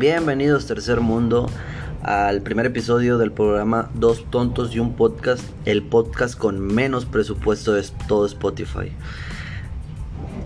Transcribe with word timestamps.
Bienvenidos 0.00 0.64
Tercer 0.64 1.02
Mundo 1.02 1.50
al 2.02 2.40
primer 2.40 2.64
episodio 2.64 3.18
del 3.18 3.32
programa 3.32 3.90
Dos 3.92 4.24
Tontos 4.30 4.74
y 4.74 4.78
un 4.78 4.94
Podcast, 4.94 5.44
el 5.66 5.82
podcast 5.82 6.38
con 6.38 6.58
menos 6.58 7.04
presupuesto 7.04 7.74
de 7.74 7.84
todo 8.08 8.24
Spotify. 8.24 8.92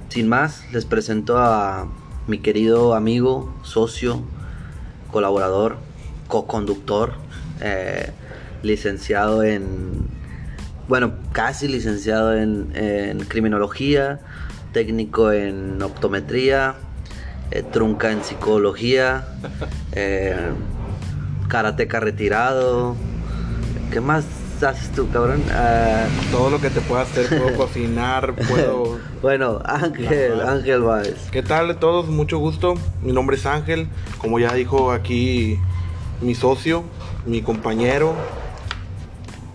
Sin 0.08 0.26
más, 0.26 0.64
les 0.72 0.84
presento 0.84 1.38
a 1.38 1.86
mi 2.26 2.38
querido 2.38 2.96
amigo, 2.96 3.54
socio, 3.62 4.24
colaborador, 5.12 5.76
co-conductor, 6.26 7.12
eh, 7.60 8.10
licenciado 8.64 9.44
en, 9.44 10.08
bueno, 10.88 11.12
casi 11.30 11.68
licenciado 11.68 12.36
en, 12.36 12.72
en 12.74 13.20
criminología, 13.20 14.18
técnico 14.72 15.30
en 15.30 15.80
optometría, 15.80 16.74
eh, 17.50 17.62
trunca 17.62 18.10
en 18.10 18.22
psicología, 18.24 19.26
eh, 19.92 20.50
karateca 21.48 22.00
retirado. 22.00 22.96
¿Qué 23.90 24.00
más 24.00 24.24
haces 24.64 24.90
tú, 24.92 25.08
cabrón? 25.10 25.42
Ah, 25.52 26.06
Todo 26.30 26.50
lo 26.50 26.60
que 26.60 26.70
te 26.70 26.80
pueda 26.80 27.02
hacer, 27.02 27.28
puedo 27.28 27.56
cocinar, 27.56 28.34
puedo... 28.34 28.98
bueno, 29.22 29.60
Ángel, 29.64 30.40
Ángel 30.40 30.82
Báez. 30.82 31.28
¿Qué 31.30 31.42
tal 31.42 31.70
a 31.70 31.78
todos? 31.78 32.08
Mucho 32.08 32.38
gusto. 32.38 32.74
Mi 33.02 33.12
nombre 33.12 33.36
es 33.36 33.46
Ángel, 33.46 33.88
como 34.18 34.38
ya 34.38 34.52
dijo 34.54 34.92
aquí 34.92 35.58
mi 36.20 36.34
socio, 36.34 36.84
mi 37.26 37.42
compañero, 37.42 38.14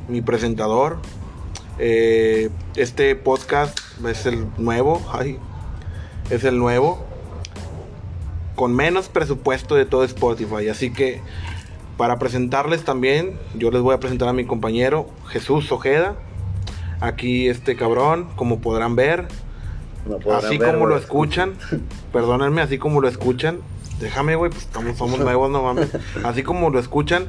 mi 0.08 0.22
presentador. 0.22 1.00
Eh, 1.80 2.50
este 2.76 3.16
podcast 3.16 3.80
es 4.06 4.26
el 4.26 4.46
nuevo, 4.58 5.02
ay, 5.14 5.40
es 6.30 6.44
el 6.44 6.58
nuevo, 6.58 7.06
con 8.60 8.76
menos 8.76 9.08
presupuesto 9.08 9.76
de 9.76 9.86
todo 9.86 10.04
Spotify. 10.04 10.68
Así 10.68 10.92
que 10.92 11.22
para 11.96 12.20
presentarles 12.20 12.84
también, 12.84 13.40
yo 13.56 13.72
les 13.72 13.82
voy 13.82 13.96
a 13.96 14.02
presentar 14.02 14.28
a 14.28 14.34
mi 14.34 14.44
compañero 14.44 15.08
Jesús 15.30 15.72
Ojeda. 15.72 16.16
Aquí 17.00 17.48
este 17.48 17.78
cabrón, 17.78 18.28
como 18.36 18.60
podrán 18.60 18.98
ver, 18.98 19.30
No 20.06 20.18
podrán 20.18 20.44
así 20.44 20.58
ver, 20.58 20.74
como 20.74 20.88
lo 20.88 20.98
escuchan, 20.98 21.54
perdónenme, 22.12 22.62
así 22.62 22.78
como 22.78 23.00
lo 23.00 23.08
escuchan, 23.08 23.60
déjame, 24.02 24.36
güey, 24.36 24.52
pues 24.52 24.64
estamos, 24.64 24.98
somos 24.98 25.22
nuevos, 25.22 25.50
no 25.50 25.64
mames. 25.64 25.92
Así 26.26 26.44
como 26.44 26.70
lo 26.70 26.80
escuchan, 26.80 27.28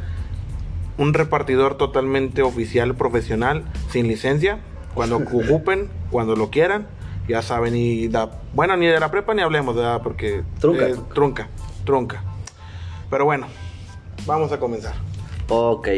un 0.98 1.14
repartidor 1.14 1.76
totalmente 1.76 2.42
oficial, 2.42 2.96
profesional, 2.96 3.62
sin 3.92 4.08
licencia, 4.08 4.58
cuando 4.94 5.16
ocupen, 5.38 5.90
cuando 6.10 6.34
lo 6.34 6.50
quieran, 6.50 6.88
ya 7.30 7.42
saben, 7.42 7.74
y 7.74 8.08
da, 8.08 8.30
bueno, 8.54 8.76
ni 8.76 8.86
de 8.86 9.00
la 9.00 9.10
prepa 9.10 9.34
ni 9.34 9.42
hablemos, 9.42 9.74
¿verdad? 9.74 10.00
Porque 10.02 10.42
Trunca. 10.60 10.88
eh, 10.88 10.96
trunca, 11.14 11.48
trunca. 11.84 12.22
Pero 13.08 13.24
bueno, 13.24 13.46
vamos 14.26 14.52
a 14.52 14.58
comenzar. 14.60 14.94
Ok. 15.48 15.88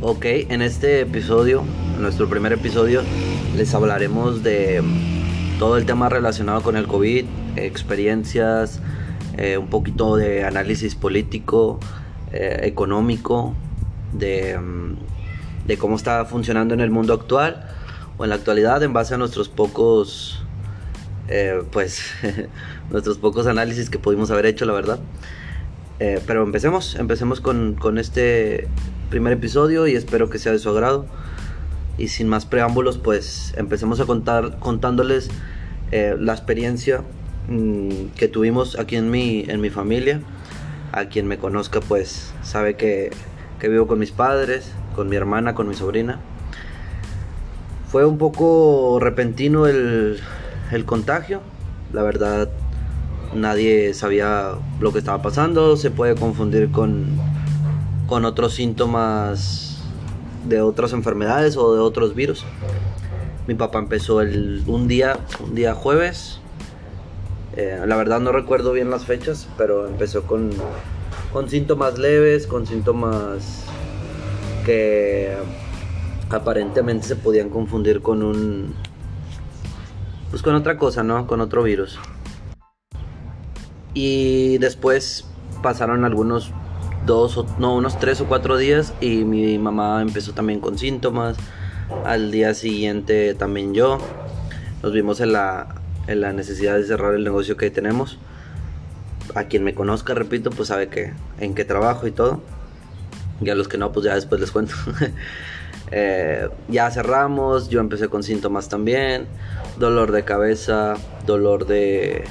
Ok, 0.00 0.24
en 0.24 0.62
este 0.62 1.00
episodio, 1.00 1.64
en 1.96 2.02
nuestro 2.02 2.28
primer 2.28 2.52
episodio, 2.52 3.02
les 3.56 3.74
hablaremos 3.74 4.42
de 4.42 4.80
mm, 4.80 5.58
todo 5.58 5.76
el 5.76 5.86
tema 5.86 6.08
relacionado 6.08 6.62
con 6.62 6.76
el 6.76 6.86
COVID, 6.86 7.24
experiencias, 7.56 8.80
eh, 9.36 9.58
un 9.58 9.68
poquito 9.68 10.16
de 10.16 10.44
análisis 10.44 10.94
político, 10.94 11.80
eh, 12.32 12.60
económico, 12.62 13.54
de, 14.12 14.58
mm, 14.58 14.96
de 15.66 15.78
cómo 15.78 15.96
está 15.96 16.24
funcionando 16.24 16.74
en 16.74 16.80
el 16.80 16.90
mundo 16.90 17.12
actual 17.14 17.68
en 18.24 18.30
la 18.30 18.36
actualidad 18.36 18.82
en 18.82 18.92
base 18.92 19.14
a 19.14 19.18
nuestros 19.18 19.48
pocos, 19.48 20.42
eh, 21.28 21.62
pues, 21.70 22.02
nuestros 22.90 23.18
pocos 23.18 23.46
análisis 23.46 23.90
que 23.90 23.98
pudimos 23.98 24.30
haber 24.30 24.46
hecho, 24.46 24.64
la 24.64 24.72
verdad. 24.72 24.98
Eh, 26.00 26.20
pero 26.26 26.44
empecemos, 26.44 26.94
empecemos 26.94 27.40
con, 27.40 27.74
con 27.74 27.98
este 27.98 28.68
primer 29.10 29.32
episodio 29.32 29.86
y 29.86 29.94
espero 29.94 30.30
que 30.30 30.38
sea 30.38 30.52
de 30.52 30.58
su 30.58 30.68
agrado. 30.68 31.06
Y 31.96 32.08
sin 32.08 32.28
más 32.28 32.46
preámbulos, 32.46 32.98
pues 32.98 33.54
empecemos 33.56 33.98
a 34.00 34.06
contar 34.06 34.58
contándoles 34.60 35.30
eh, 35.90 36.16
la 36.18 36.32
experiencia 36.32 37.02
mm, 37.48 38.10
que 38.16 38.28
tuvimos 38.28 38.78
aquí 38.78 38.96
en 38.96 39.10
mi, 39.10 39.44
en 39.48 39.60
mi 39.60 39.70
familia. 39.70 40.20
A 40.92 41.06
quien 41.06 41.26
me 41.26 41.38
conozca, 41.38 41.80
pues 41.80 42.32
sabe 42.42 42.76
que, 42.76 43.10
que 43.58 43.68
vivo 43.68 43.86
con 43.86 43.98
mis 43.98 44.12
padres, 44.12 44.72
con 44.94 45.08
mi 45.08 45.16
hermana, 45.16 45.54
con 45.54 45.68
mi 45.68 45.74
sobrina. 45.74 46.20
Fue 47.90 48.04
un 48.04 48.18
poco 48.18 48.98
repentino 49.00 49.66
el, 49.66 50.20
el 50.72 50.84
contagio, 50.84 51.40
la 51.92 52.02
verdad 52.02 52.50
nadie 53.34 53.94
sabía 53.94 54.52
lo 54.78 54.92
que 54.92 54.98
estaba 54.98 55.22
pasando, 55.22 55.76
se 55.76 55.90
puede 55.90 56.14
confundir 56.14 56.70
con, 56.70 57.06
con 58.06 58.26
otros 58.26 58.54
síntomas 58.54 59.82
de 60.46 60.60
otras 60.60 60.92
enfermedades 60.92 61.56
o 61.56 61.74
de 61.74 61.80
otros 61.80 62.14
virus. 62.14 62.44
Mi 63.46 63.54
papá 63.54 63.78
empezó 63.78 64.20
el, 64.20 64.62
un 64.66 64.86
día, 64.86 65.18
un 65.40 65.54
día 65.54 65.74
jueves, 65.74 66.40
eh, 67.56 67.80
la 67.86 67.96
verdad 67.96 68.20
no 68.20 68.32
recuerdo 68.32 68.72
bien 68.72 68.90
las 68.90 69.06
fechas, 69.06 69.48
pero 69.56 69.86
empezó 69.86 70.24
con, 70.24 70.50
con 71.32 71.48
síntomas 71.48 71.96
leves, 71.96 72.46
con 72.46 72.66
síntomas 72.66 73.64
que 74.66 75.34
aparentemente 76.30 77.06
se 77.06 77.16
podían 77.16 77.48
confundir 77.50 78.02
con 78.02 78.22
un 78.22 78.74
pues 80.30 80.42
con 80.42 80.54
otra 80.54 80.76
cosa, 80.76 81.02
¿no? 81.02 81.26
Con 81.26 81.40
otro 81.40 81.62
virus. 81.62 81.98
Y 83.94 84.58
después 84.58 85.24
pasaron 85.62 86.04
algunos 86.04 86.52
dos 87.06 87.44
no, 87.58 87.74
unos 87.74 87.98
tres 87.98 88.20
o 88.20 88.26
cuatro 88.26 88.58
días 88.58 88.92
y 89.00 89.24
mi 89.24 89.58
mamá 89.58 90.02
empezó 90.02 90.32
también 90.32 90.60
con 90.60 90.78
síntomas. 90.78 91.36
Al 92.04 92.30
día 92.30 92.52
siguiente 92.54 93.34
también 93.34 93.72
yo. 93.74 93.98
Nos 94.82 94.92
vimos 94.92 95.20
en 95.20 95.32
la, 95.32 95.74
en 96.06 96.20
la 96.20 96.32
necesidad 96.32 96.76
de 96.76 96.84
cerrar 96.84 97.14
el 97.14 97.24
negocio 97.24 97.56
que 97.56 97.70
tenemos. 97.70 98.18
A 99.34 99.44
quien 99.44 99.64
me 99.64 99.74
conozca, 99.74 100.14
repito, 100.14 100.50
pues 100.50 100.68
sabe 100.68 100.88
que 100.88 101.12
en 101.40 101.54
qué 101.54 101.64
trabajo 101.64 102.06
y 102.06 102.12
todo. 102.12 102.42
Y 103.40 103.48
a 103.50 103.54
los 103.54 103.68
que 103.68 103.78
no, 103.78 103.92
pues 103.92 104.04
ya 104.04 104.14
después 104.14 104.40
les 104.40 104.50
cuento. 104.50 104.74
Eh, 105.90 106.48
ya 106.68 106.90
cerramos, 106.90 107.68
yo 107.68 107.80
empecé 107.80 108.08
con 108.08 108.22
síntomas 108.22 108.68
también, 108.68 109.26
dolor 109.78 110.12
de 110.12 110.24
cabeza, 110.24 110.94
dolor 111.26 111.66
de, 111.66 112.24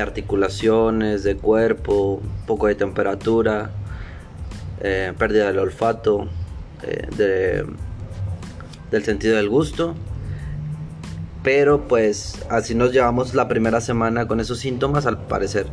articulaciones, 0.00 1.22
de 1.22 1.36
cuerpo, 1.36 2.20
poco 2.46 2.66
de 2.66 2.74
temperatura, 2.74 3.70
eh, 4.80 5.12
pérdida 5.18 5.46
del 5.48 5.58
olfato, 5.58 6.28
eh, 6.82 7.08
de- 7.16 7.66
del 8.90 9.04
sentido 9.04 9.36
del 9.36 9.48
gusto. 9.48 9.94
Pero 11.42 11.88
pues 11.88 12.44
así 12.50 12.74
nos 12.74 12.92
llevamos 12.92 13.34
la 13.34 13.48
primera 13.48 13.80
semana 13.80 14.26
con 14.28 14.38
esos 14.40 14.58
síntomas, 14.58 15.06
al 15.06 15.18
parecer. 15.18 15.66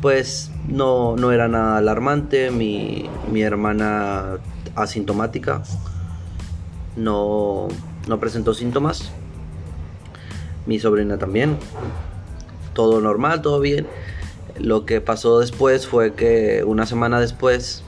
Pues 0.00 0.50
no, 0.68 1.16
no 1.16 1.30
era 1.32 1.46
nada 1.48 1.76
alarmante, 1.78 2.50
mi, 2.50 3.08
mi 3.30 3.42
hermana 3.42 4.38
asintomática 4.74 5.62
no, 6.96 7.68
no 8.08 8.20
presentó 8.20 8.54
síntomas. 8.54 9.10
Mi 10.66 10.78
sobrina 10.78 11.18
también. 11.18 11.58
Todo 12.72 13.00
normal, 13.00 13.42
todo 13.42 13.60
bien. 13.60 13.86
Lo 14.58 14.86
que 14.86 15.00
pasó 15.00 15.40
después 15.40 15.86
fue 15.86 16.14
que 16.14 16.64
una 16.64 16.86
semana 16.86 17.20
después, 17.20 17.82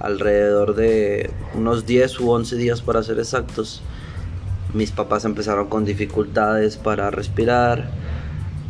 alrededor 0.00 0.74
de 0.74 1.30
unos 1.54 1.86
10 1.86 2.20
u 2.20 2.30
11 2.30 2.56
días 2.56 2.82
para 2.82 3.02
ser 3.02 3.18
exactos, 3.18 3.82
mis 4.74 4.90
papás 4.90 5.24
empezaron 5.24 5.68
con 5.68 5.84
dificultades 5.84 6.76
para 6.76 7.10
respirar, 7.10 7.90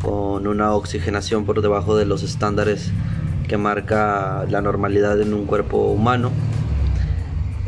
con 0.02 0.46
una 0.46 0.72
oxigenación 0.72 1.44
por 1.44 1.60
debajo 1.60 1.96
de 1.96 2.06
los 2.06 2.22
estándares 2.22 2.92
que 3.48 3.56
marca 3.56 4.44
la 4.48 4.60
normalidad 4.60 5.20
en 5.20 5.34
un 5.34 5.46
cuerpo 5.46 5.90
humano. 5.90 6.30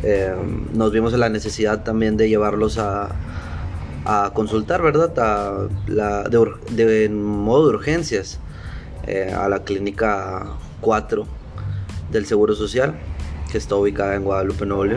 Eh, 0.03 0.35
nos 0.75 0.93
vimos 0.93 1.13
en 1.13 1.21
la 1.21 1.29
necesidad 1.29 1.83
también 1.83 2.17
de 2.17 2.29
llevarlos 2.29 2.79
a, 2.79 3.11
a 4.05 4.31
consultar, 4.35 4.83
¿verdad? 4.83 5.11
De, 5.87 7.09
modo 7.11 7.69
de 7.69 7.75
urgencias 7.77 8.39
eh, 9.07 9.35
a 9.37 9.49
la 9.49 9.63
clínica 9.65 10.47
4 10.81 11.27
del 12.11 12.27
Seguro 12.27 12.55
Social, 12.55 12.95
que 13.53 13.59
está 13.59 13.75
ubicada 13.77 14.15
en 14.15 14.25
Guadalupe, 14.25 14.65
Nuevo. 14.67 14.95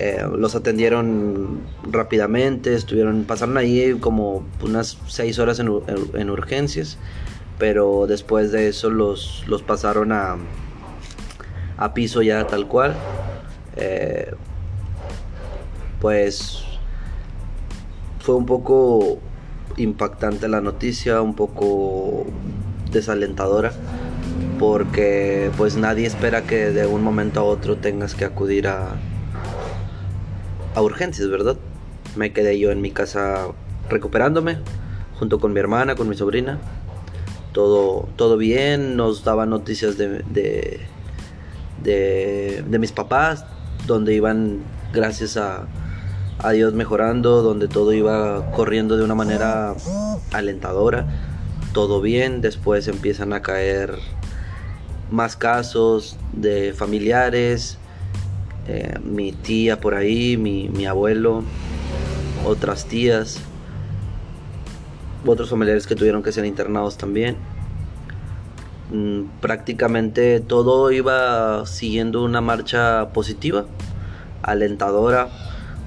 Eh, 0.00 0.26
los 0.36 0.54
atendieron 0.56 1.60
rápidamente, 1.90 2.74
estuvieron, 2.74 3.24
pasaron 3.24 3.56
ahí 3.56 3.96
como 4.00 4.44
unas 4.62 4.98
6 5.06 5.38
horas 5.38 5.58
en- 5.60 5.70
en 6.14 6.30
urgencias, 6.30 6.98
pero 7.58 8.06
después 8.08 8.50
de 8.50 8.68
eso 8.68 8.90
los, 8.90 9.44
los 9.46 9.62
pasaron 9.62 10.10
a, 10.12 10.36
a 11.78 11.94
piso 11.94 12.22
ya 12.22 12.44
tal 12.46 12.66
cual. 12.66 12.94
Eh, 13.76 14.32
pues 16.00 16.64
fue 18.20 18.34
un 18.34 18.46
poco 18.46 19.18
impactante 19.76 20.48
la 20.48 20.60
noticia, 20.60 21.20
un 21.22 21.34
poco 21.34 22.26
desalentadora, 22.90 23.72
porque 24.58 25.50
pues 25.56 25.76
nadie 25.76 26.06
espera 26.06 26.42
que 26.42 26.70
de 26.70 26.86
un 26.86 27.02
momento 27.02 27.40
a 27.40 27.44
otro 27.44 27.76
tengas 27.76 28.14
que 28.14 28.24
acudir 28.24 28.68
a, 28.68 28.96
a 30.74 30.82
urgencias, 30.82 31.28
¿verdad? 31.28 31.56
Me 32.16 32.32
quedé 32.32 32.58
yo 32.58 32.70
en 32.70 32.80
mi 32.80 32.90
casa 32.90 33.48
recuperándome, 33.88 34.58
junto 35.18 35.40
con 35.40 35.52
mi 35.52 35.60
hermana, 35.60 35.94
con 35.94 36.08
mi 36.08 36.16
sobrina. 36.16 36.58
Todo, 37.52 38.08
todo 38.16 38.36
bien, 38.36 38.96
nos 38.96 39.22
daban 39.24 39.50
noticias 39.50 39.96
de, 39.96 40.24
de, 41.82 42.78
mis 42.78 42.92
papás, 42.92 43.44
donde 43.86 44.14
iban, 44.14 44.60
gracias 44.92 45.36
a, 45.36 45.66
a 46.38 46.50
Dios, 46.52 46.74
mejorando, 46.74 47.42
donde 47.42 47.68
todo 47.68 47.92
iba 47.92 48.50
corriendo 48.52 48.96
de 48.96 49.04
una 49.04 49.14
manera 49.14 49.74
alentadora. 50.32 51.06
Todo 51.72 52.00
bien, 52.00 52.40
después 52.40 52.88
empiezan 52.88 53.32
a 53.32 53.42
caer 53.42 53.98
más 55.10 55.36
casos 55.36 56.16
de 56.32 56.72
familiares, 56.72 57.78
eh, 58.66 58.98
mi 59.02 59.32
tía 59.32 59.80
por 59.80 59.94
ahí, 59.94 60.36
mi, 60.36 60.68
mi 60.68 60.86
abuelo, 60.86 61.42
otras 62.46 62.86
tías, 62.86 63.38
otros 65.26 65.50
familiares 65.50 65.86
que 65.86 65.94
tuvieron 65.94 66.22
que 66.22 66.32
ser 66.32 66.44
internados 66.44 66.96
también. 66.96 67.36
Mm, 68.90 69.22
prácticamente 69.40 70.40
todo 70.40 70.92
iba 70.92 71.64
siguiendo 71.66 72.22
una 72.22 72.40
marcha 72.40 73.08
positiva, 73.12 73.64
alentadora, 74.42 75.28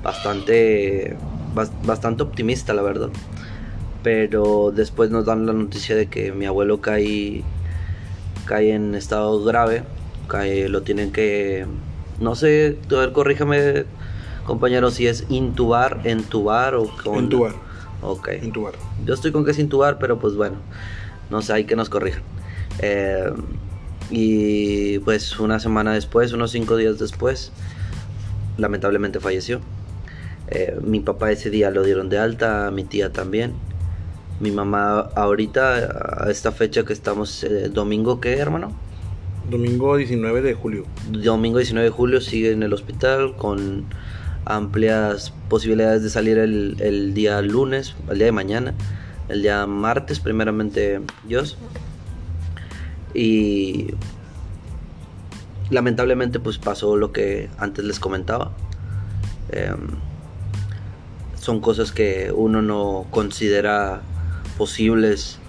bastante, 0.04 1.16
bas- 1.54 1.72
bastante 1.86 2.24
optimista 2.24 2.74
la 2.74 2.82
verdad. 2.82 3.10
Pero 4.04 4.72
después 4.74 5.10
nos 5.12 5.26
dan 5.26 5.46
la 5.46 5.54
noticia 5.54 5.96
de 5.96 6.08
que 6.08 6.32
mi 6.32 6.46
abuelo 6.46 6.82
cae, 6.82 7.44
cae 8.46 8.74
en 8.74 8.96
estado 8.96 9.44
grave, 9.44 9.84
cae, 10.28 10.70
lo 10.70 10.82
tienen 10.82 11.12
que, 11.12 11.66
no 12.20 12.36
sé, 12.36 12.78
a 12.92 12.96
ver, 12.96 13.12
corríjame 13.12 13.86
compañero 14.46 14.92
si 14.92 15.08
es 15.08 15.26
intubar, 15.30 16.00
entubar 16.06 16.76
o 16.76 16.90
con... 17.04 17.26
Intubar. 17.26 17.54
Ok. 18.02 18.30
Intubar. 18.42 18.74
Yo 19.06 19.14
estoy 19.14 19.32
con 19.32 19.44
que 19.44 19.52
es 19.52 19.60
intubar, 19.60 20.00
pero 20.00 20.20
pues 20.20 20.36
bueno, 20.36 20.56
no 21.30 21.42
sé, 21.42 21.54
hay 21.54 21.66
que 21.66 21.76
nos 21.76 21.90
corrijan. 21.90 22.22
Eh, 22.80 23.32
y 24.10 25.00
pues 25.00 25.40
una 25.40 25.60
semana 25.60 25.94
después, 25.94 26.32
unos 26.34 26.52
cinco 26.52 26.78
días 26.78 27.00
después, 27.00 27.52
lamentablemente 28.58 29.20
falleció. 29.20 29.60
Eh, 30.50 30.78
mi 30.82 31.02
papá 31.02 31.32
ese 31.32 31.50
día 31.50 31.72
lo 31.72 31.84
dieron 31.84 32.10
de 32.10 32.20
alta, 32.20 32.72
mi 32.72 32.84
tía 32.84 33.12
también. 33.12 33.54
Mi 34.40 34.52
mamá 34.52 35.00
ahorita, 35.16 36.26
a 36.26 36.32
esta 36.32 36.52
fecha 36.52 36.84
que 36.84 36.94
estamos, 36.94 37.44
eh, 37.44 37.70
domingo, 37.70 38.22
¿qué 38.22 38.38
hermano? 38.38 38.72
Domingo 39.50 39.98
19 39.98 40.42
de 40.42 40.54
julio. 40.54 40.86
Domingo 41.10 41.58
19 41.58 41.86
de 41.86 41.92
julio 41.92 42.22
sigue 42.22 42.52
en 42.52 42.64
el 42.64 42.74
hospital 42.74 43.36
con 43.36 43.86
amplias 44.46 45.34
posibilidades 45.50 46.04
de 46.04 46.10
salir 46.10 46.38
el, 46.38 46.78
el 46.80 47.14
día 47.14 47.42
lunes, 47.42 47.96
el 48.10 48.18
día 48.18 48.26
de 48.26 48.32
mañana, 48.32 48.74
el 49.28 49.42
día 49.42 49.66
martes, 49.66 50.20
primeramente 50.20 51.02
Dios. 51.28 51.58
Y 53.14 53.94
lamentablemente 55.70 56.40
pues 56.40 56.58
pasó 56.58 56.96
lo 56.98 57.12
que 57.12 57.50
antes 57.58 57.84
les 57.86 58.00
comentaba. 58.00 58.52
Em, 59.50 59.88
son 61.40 61.62
cosas 61.62 61.92
que 61.92 62.32
uno 62.36 62.62
no 62.62 63.06
considera 63.12 64.02
posibles. 64.58 65.40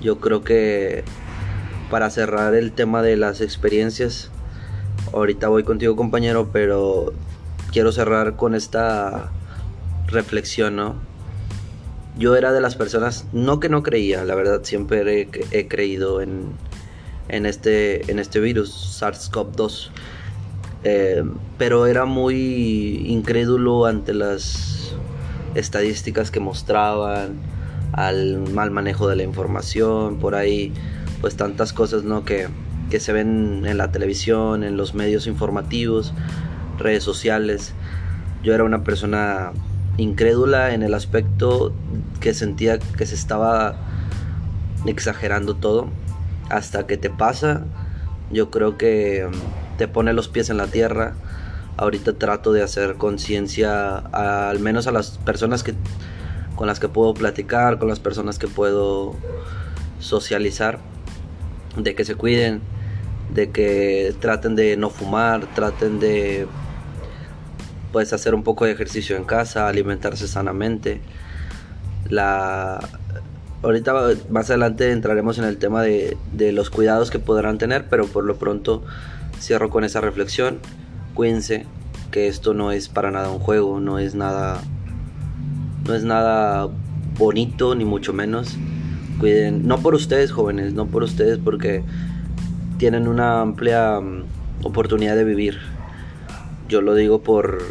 Yo 0.00 0.18
creo 0.20 0.44
que 0.44 1.04
para 1.90 2.10
cerrar 2.10 2.54
el 2.54 2.72
tema 2.72 3.02
de 3.02 3.16
las 3.16 3.40
experiencias, 3.40 4.30
ahorita 5.12 5.48
voy 5.48 5.64
contigo 5.64 5.96
compañero, 5.96 6.50
pero 6.52 7.12
quiero 7.72 7.92
cerrar 7.92 8.36
con 8.36 8.54
esta 8.54 9.30
reflexión, 10.06 10.76
¿no? 10.76 10.96
Yo 12.18 12.36
era 12.36 12.52
de 12.52 12.60
las 12.60 12.74
personas, 12.74 13.26
no 13.32 13.60
que 13.60 13.68
no 13.68 13.82
creía, 13.82 14.24
la 14.24 14.34
verdad 14.34 14.60
siempre 14.64 15.20
he, 15.20 15.58
he 15.58 15.68
creído 15.68 16.20
en, 16.20 16.52
en, 17.28 17.46
este, 17.46 18.10
en 18.10 18.18
este 18.18 18.40
virus, 18.40 19.00
SARS-CoV-2, 19.00 19.90
eh, 20.84 21.24
pero 21.56 21.86
era 21.86 22.04
muy 22.04 23.04
incrédulo 23.06 23.86
ante 23.86 24.14
las 24.14 24.94
estadísticas 25.54 26.30
que 26.30 26.40
mostraban, 26.40 27.36
al 27.92 28.38
mal 28.52 28.70
manejo 28.70 29.08
de 29.08 29.16
la 29.16 29.22
información, 29.22 30.18
por 30.18 30.34
ahí 30.34 30.72
pues 31.20 31.36
tantas 31.36 31.72
cosas 31.72 32.04
¿no? 32.04 32.24
que, 32.24 32.48
que 32.90 33.00
se 33.00 33.12
ven 33.12 33.64
en 33.66 33.76
la 33.78 33.90
televisión, 33.90 34.62
en 34.62 34.76
los 34.76 34.94
medios 34.94 35.26
informativos, 35.26 36.12
redes 36.78 37.02
sociales. 37.02 37.72
Yo 38.42 38.54
era 38.54 38.64
una 38.64 38.84
persona 38.84 39.52
incrédula 39.96 40.74
en 40.74 40.82
el 40.82 40.94
aspecto 40.94 41.72
que 42.20 42.34
sentía 42.34 42.78
que 42.78 43.06
se 43.06 43.14
estaba 43.14 43.76
exagerando 44.86 45.54
todo. 45.54 45.88
Hasta 46.48 46.86
que 46.86 46.96
te 46.96 47.10
pasa, 47.10 47.64
yo 48.30 48.50
creo 48.50 48.76
que 48.78 49.28
mm, 49.30 49.78
te 49.78 49.88
pone 49.88 50.12
los 50.12 50.28
pies 50.28 50.50
en 50.50 50.56
la 50.56 50.66
tierra. 50.66 51.14
Ahorita 51.76 52.14
trato 52.14 52.52
de 52.52 52.62
hacer 52.62 52.94
conciencia 52.94 53.96
al 53.98 54.58
menos 54.58 54.86
a 54.86 54.92
las 54.92 55.18
personas 55.18 55.62
que 55.62 55.74
con 56.56 56.66
las 56.66 56.80
que 56.80 56.88
puedo 56.88 57.14
platicar, 57.14 57.78
con 57.78 57.88
las 57.88 58.00
personas 58.00 58.36
que 58.36 58.48
puedo 58.48 59.14
socializar, 60.00 60.80
de 61.76 61.94
que 61.94 62.04
se 62.04 62.16
cuiden, 62.16 62.60
de 63.32 63.50
que 63.50 64.12
traten 64.20 64.56
de 64.56 64.76
no 64.76 64.90
fumar, 64.90 65.46
traten 65.54 66.00
de 66.00 66.48
pues 67.92 68.12
hacer 68.12 68.34
un 68.34 68.42
poco 68.42 68.64
de 68.64 68.72
ejercicio 68.72 69.16
en 69.16 69.24
casa, 69.24 69.68
alimentarse 69.68 70.26
sanamente. 70.26 71.00
La 72.08 72.80
ahorita 73.62 73.94
más 74.30 74.50
adelante 74.50 74.90
entraremos 74.92 75.38
en 75.38 75.44
el 75.44 75.58
tema 75.58 75.82
de, 75.82 76.16
de 76.32 76.52
los 76.52 76.70
cuidados 76.70 77.10
que 77.10 77.18
podrán 77.18 77.58
tener, 77.58 77.88
pero 77.88 78.06
por 78.06 78.24
lo 78.24 78.36
pronto 78.36 78.82
cierro 79.40 79.70
con 79.70 79.84
esa 79.84 80.00
reflexión. 80.00 80.58
Cuídense, 81.14 81.66
que 82.10 82.28
esto 82.28 82.54
no 82.54 82.72
es 82.72 82.88
para 82.88 83.10
nada 83.10 83.30
un 83.30 83.38
juego, 83.38 83.80
no 83.80 83.98
es 83.98 84.14
nada 84.14 84.60
no 85.86 85.94
es 85.94 86.04
nada 86.04 86.68
bonito 87.18 87.74
ni 87.74 87.84
mucho 87.84 88.12
menos. 88.12 88.56
Cuiden, 89.18 89.66
no 89.66 89.78
por 89.80 89.94
ustedes 89.94 90.30
jóvenes, 90.30 90.74
no 90.74 90.86
por 90.86 91.02
ustedes 91.02 91.38
porque 91.38 91.82
tienen 92.78 93.08
una 93.08 93.40
amplia 93.40 93.98
um, 93.98 94.24
oportunidad 94.62 95.16
de 95.16 95.24
vivir. 95.24 95.58
Yo 96.68 96.80
lo 96.80 96.94
digo 96.94 97.22
por 97.22 97.62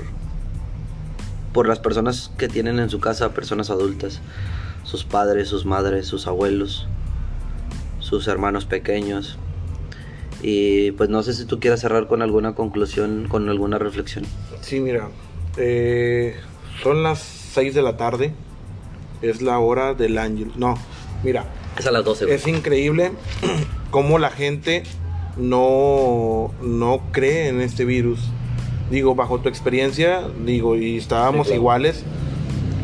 por 1.53 1.67
las 1.67 1.79
personas 1.79 2.31
que 2.37 2.47
tienen 2.47 2.79
en 2.79 2.89
su 2.89 2.99
casa 2.99 3.33
personas 3.33 3.71
adultas, 3.71 4.19
sus 4.87 5.03
padres, 5.03 5.49
sus 5.49 5.65
madres, 5.65 6.07
sus 6.07 6.27
abuelos, 6.27 6.87
sus 7.99 8.27
hermanos 8.29 8.63
pequeños. 8.65 9.37
Y 10.41 10.91
pues 10.91 11.09
no 11.09 11.23
sé 11.23 11.33
si 11.33 11.43
tú 11.45 11.59
quieras 11.59 11.81
cerrar 11.81 12.07
con 12.07 12.21
alguna 12.21 12.55
conclusión, 12.55 13.25
con 13.27 13.49
alguna 13.49 13.77
reflexión. 13.79 14.23
Sí, 14.61 14.79
mira, 14.79 15.09
eh, 15.57 16.35
son 16.83 17.03
las 17.03 17.19
6 17.19 17.75
de 17.75 17.81
la 17.81 17.97
tarde, 17.97 18.33
es 19.21 19.41
la 19.41 19.59
hora 19.59 19.93
del 19.93 20.17
ángel. 20.17 20.51
No, 20.55 20.77
mira, 21.23 21.43
Es 21.77 21.85
a 21.87 21.91
las 21.91 22.05
12. 22.05 22.33
es 22.33 22.47
increíble 22.47 23.11
cómo 23.91 24.19
la 24.19 24.29
gente 24.29 24.83
no, 25.37 26.51
no 26.61 27.01
cree 27.11 27.47
en 27.49 27.59
este 27.61 27.83
virus. 27.83 28.19
Digo, 28.91 29.15
bajo 29.15 29.39
tu 29.41 29.49
experiencia, 29.49 30.21
digo, 30.45 30.77
y 30.77 30.97
estábamos 30.97 31.47
Sí, 31.47 31.51
claro. 31.51 31.61
iguales, 31.61 32.03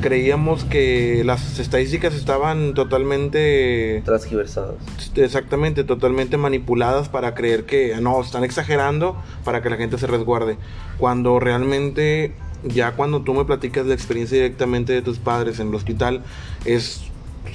creíamos 0.03 0.65
que 0.65 1.24
las 1.24 1.60
estadísticas 1.60 2.13
estaban 2.13 2.74
totalmente 2.74 4.01
Transgiversados. 4.03 4.75
Exactamente, 5.15 5.86
totalmente 5.86 6.36
manipuladas 6.36 7.07
para 7.07 7.33
creer 7.33 7.63
que 7.63 7.95
no, 8.01 8.22
están 8.22 8.43
exagerando 8.43 9.15
para 9.45 9.62
que 9.62 9.69
la 9.69 9.77
gente 9.77 9.98
se 9.98 10.05
resguarde. 10.05 10.57
Cuando 10.98 11.39
realmente, 11.39 12.33
ya 12.63 12.91
cuando 12.91 13.22
tú 13.22 13.33
me 13.33 13.45
platicas 13.45 13.86
la 13.86 13.93
experiencia 13.93 14.36
directamente 14.36 14.91
de 14.91 15.01
tus 15.01 15.19
padres 15.19 15.62
en 15.62 15.69
el 15.69 15.75
hospital, 15.75 16.22
es 16.65 17.03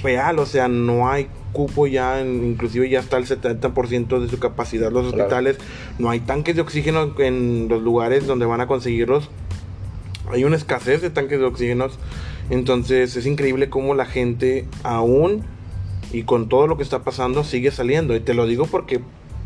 real, 0.01 0.39
o 0.39 0.47
sea, 0.47 0.67
no 0.67 1.07
hay 1.07 1.27
cupo 1.53 1.85
ya, 1.85 2.19
inclusive 2.19 2.89
ya 2.89 2.99
está 2.99 3.17
el 3.17 3.27
70% 3.27 4.19
de 4.19 4.27
su 4.27 4.39
capacidad 4.39 4.91
los 4.91 5.07
Claro. 5.07 5.23
hospitales, 5.23 5.57
no 5.99 6.09
hay 6.09 6.19
tanques 6.19 6.55
de 6.55 6.61
oxígeno 6.63 7.13
en 7.19 7.67
los 7.69 7.83
lugares 7.83 8.25
donde 8.25 8.47
van 8.47 8.61
a 8.61 8.65
conseguirlos, 8.65 9.29
hay 10.31 10.43
una 10.43 10.55
escasez 10.55 11.01
de 11.01 11.09
tanques 11.09 11.39
de 11.39 11.45
oxígeno, 11.45 11.87
entonces 12.49 13.15
es 13.15 13.25
increíble 13.25 13.69
cómo 13.69 13.93
la 13.93 14.05
gente 14.05 14.65
aún 14.83 15.43
y 16.11 16.23
con 16.23 16.49
todo 16.49 16.67
lo 16.67 16.77
que 16.77 16.83
está 16.83 17.03
pasando 17.03 17.43
sigue 17.43 17.71
saliendo. 17.71 18.15
Y 18.15 18.19
te 18.19 18.33
lo 18.33 18.47
digo 18.47 18.65
porque 18.65 18.99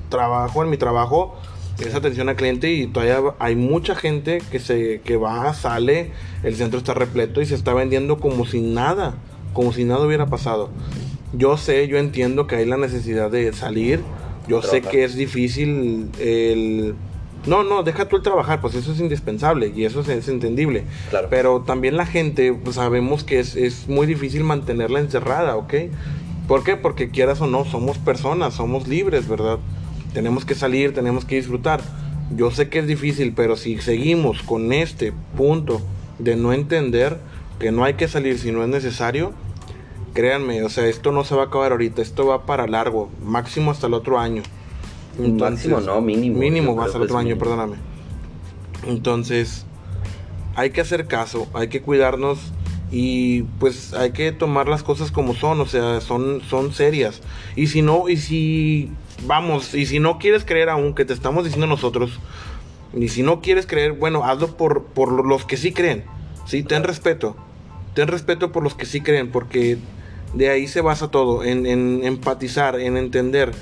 trabajo 0.09 0.63
en 0.63 0.69
mi 0.69 0.77
trabajo 0.77 1.35
es 1.79 1.95
atención 1.95 2.29
al 2.29 2.35
cliente 2.35 2.71
y 2.71 2.87
todavía 2.87 3.19
hay 3.39 3.55
mucha 3.55 3.95
gente 3.95 4.41
que 4.51 4.59
se 4.59 5.01
que 5.01 5.17
va, 5.17 5.53
sale, 5.53 6.11
el 6.43 6.55
centro 6.55 6.77
está 6.77 6.93
repleto 6.93 7.41
y 7.41 7.45
se 7.45 7.55
está 7.55 7.73
vendiendo 7.73 8.19
como 8.19 8.45
si 8.45 8.61
nada, 8.61 9.15
como 9.53 9.73
si 9.73 9.83
nada 9.83 10.05
hubiera 10.05 10.27
pasado. 10.27 10.69
Yo 11.33 11.57
sé, 11.57 11.87
yo 11.87 11.97
entiendo 11.97 12.45
que 12.45 12.57
hay 12.57 12.65
la 12.65 12.77
necesidad 12.77 13.31
de 13.31 13.51
salir 13.53 14.01
Yo 14.47 14.61
sé 14.61 14.81
que 14.81 15.03
es 15.03 15.15
difícil 15.15 16.09
el... 16.19 16.93
No, 17.45 17.63
no, 17.63 17.83
deja 17.83 18.07
tú 18.07 18.15
el 18.15 18.21
trabajar, 18.21 18.61
pues 18.61 18.75
eso 18.75 18.93
es 18.93 18.99
indispensable 18.99 19.73
y 19.75 19.85
eso 19.85 20.01
es, 20.01 20.09
es 20.09 20.27
entendible. 20.29 20.85
Claro. 21.09 21.27
Pero 21.29 21.61
también 21.61 21.97
la 21.97 22.05
gente, 22.05 22.53
pues 22.53 22.77
sabemos 22.77 23.23
que 23.23 23.39
es, 23.39 23.55
es 23.55 23.87
muy 23.87 24.07
difícil 24.07 24.43
mantenerla 24.43 24.99
encerrada, 24.99 25.55
¿ok? 25.57 25.73
¿Por 26.47 26.63
qué? 26.63 26.77
Porque 26.77 27.09
quieras 27.09 27.41
o 27.41 27.47
no, 27.47 27.65
somos 27.65 27.97
personas, 27.97 28.53
somos 28.55 28.87
libres, 28.87 29.27
¿verdad? 29.27 29.59
Tenemos 30.13 30.45
que 30.45 30.55
salir, 30.55 30.93
tenemos 30.93 31.25
que 31.25 31.35
disfrutar. 31.35 31.81
Yo 32.35 32.51
sé 32.51 32.69
que 32.69 32.79
es 32.79 32.87
difícil, 32.87 33.33
pero 33.35 33.55
si 33.55 33.77
seguimos 33.79 34.41
con 34.43 34.73
este 34.73 35.13
punto 35.37 35.81
de 36.19 36.35
no 36.35 36.53
entender 36.53 37.17
que 37.59 37.71
no 37.71 37.83
hay 37.83 37.93
que 37.95 38.07
salir 38.07 38.39
si 38.39 38.51
no 38.51 38.63
es 38.63 38.69
necesario, 38.69 39.33
créanme, 40.13 40.63
o 40.63 40.69
sea, 40.69 40.87
esto 40.87 41.11
no 41.11 41.23
se 41.23 41.35
va 41.35 41.43
a 41.43 41.45
acabar 41.45 41.71
ahorita, 41.71 42.01
esto 42.01 42.25
va 42.27 42.45
para 42.45 42.67
largo, 42.67 43.09
máximo 43.23 43.71
hasta 43.71 43.87
el 43.87 43.93
otro 43.93 44.19
año. 44.19 44.43
Máximo 45.17 45.79
no, 45.79 46.01
mínimo. 46.01 46.39
Mínimo 46.39 46.75
va 46.75 46.85
el 46.85 46.91
que 46.91 46.97
otro 46.97 47.17
año, 47.17 47.29
mínimo. 47.29 47.39
perdóname. 47.39 47.75
Entonces, 48.87 49.65
hay 50.55 50.71
que 50.71 50.81
hacer 50.81 51.07
caso, 51.07 51.47
hay 51.53 51.67
que 51.67 51.81
cuidarnos 51.81 52.39
y 52.91 53.43
pues 53.59 53.93
hay 53.93 54.11
que 54.11 54.31
tomar 54.31 54.67
las 54.67 54.83
cosas 54.83 55.11
como 55.11 55.33
son, 55.33 55.59
o 55.61 55.65
sea, 55.65 55.99
son, 56.01 56.41
son 56.41 56.73
serias. 56.73 57.21
Y 57.55 57.67
si 57.67 57.81
no, 57.81 58.07
y 58.07 58.17
si, 58.17 58.91
vamos, 59.25 59.73
y 59.73 59.85
si 59.85 59.99
no 59.99 60.19
quieres 60.19 60.45
creer 60.45 60.69
aún 60.69 60.93
que 60.93 61.05
te 61.05 61.13
estamos 61.13 61.43
diciendo 61.43 61.67
nosotros, 61.67 62.19
y 62.95 63.07
si 63.07 63.23
no 63.23 63.41
quieres 63.41 63.65
creer, 63.65 63.93
bueno, 63.93 64.23
hazlo 64.23 64.55
por, 64.55 64.83
por 64.83 65.25
los 65.25 65.45
que 65.45 65.57
sí 65.57 65.71
creen, 65.71 66.03
sí, 66.45 66.61
ten 66.61 66.83
respeto, 66.83 67.35
ten 67.95 68.07
respeto 68.07 68.51
por 68.51 68.61
los 68.63 68.75
que 68.75 68.85
sí 68.85 69.01
creen, 69.01 69.31
porque 69.31 69.79
de 70.35 70.49
ahí 70.49 70.67
se 70.67 70.81
basa 70.81 71.09
todo, 71.09 71.43
en, 71.43 71.65
en 71.65 72.01
empatizar, 72.03 72.79
en 72.79 72.97
entender. 72.97 73.53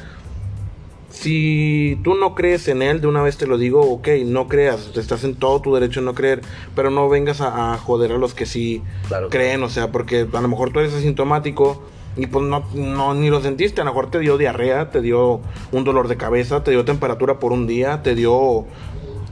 Si 1.12 2.00
tú 2.03 2.15
no 2.15 2.36
crees 2.36 2.68
en 2.68 2.82
él, 2.82 3.01
de 3.01 3.08
una 3.08 3.22
vez 3.22 3.38
te 3.38 3.46
lo 3.48 3.58
digo, 3.58 3.82
ok, 3.82 4.08
no 4.25 4.48
creas, 4.48 4.91
estás 4.96 5.24
en 5.24 5.36
todo 5.36 5.62
tu 5.62 5.74
derecho 5.74 6.00
a 6.00 6.03
no 6.03 6.13
creer, 6.13 6.41
pero 6.75 6.89
no 6.89 7.10
vengas 7.10 7.41
a, 7.41 7.74
a 7.74 7.77
joder 7.77 8.13
a 8.13 8.18
los 8.18 8.34
que 8.34 8.46
sí 8.46 8.82
Claro. 9.08 9.30
creen, 9.30 9.62
o 9.63 9.70
sea, 9.70 9.91
porque 9.91 10.25
a 10.32 10.41
lo 10.41 10.48
mejor 10.48 10.72
tú 10.72 10.80
eres 10.80 10.94
asintomático 10.94 11.84
y 12.18 12.27
pues 12.27 12.46
no, 12.46 12.63
no 12.74 13.13
ni 13.13 13.30
lo 13.30 13.41
sentiste, 13.41 13.82
a 13.82 13.84
lo 13.84 13.91
mejor 13.91 14.10
te 14.10 14.20
dio 14.20 14.38
diarrea, 14.38 14.89
te 14.89 15.01
dio 15.01 15.41
un 15.72 15.84
dolor 15.84 16.08
de 16.08 16.18
cabeza, 16.18 16.63
te 16.63 16.72
dio 16.72 16.86
temperatura 16.86 17.39
por 17.39 17.51
un 17.51 17.68
día, 17.68 18.01
te 18.03 18.15
dio 18.15 18.65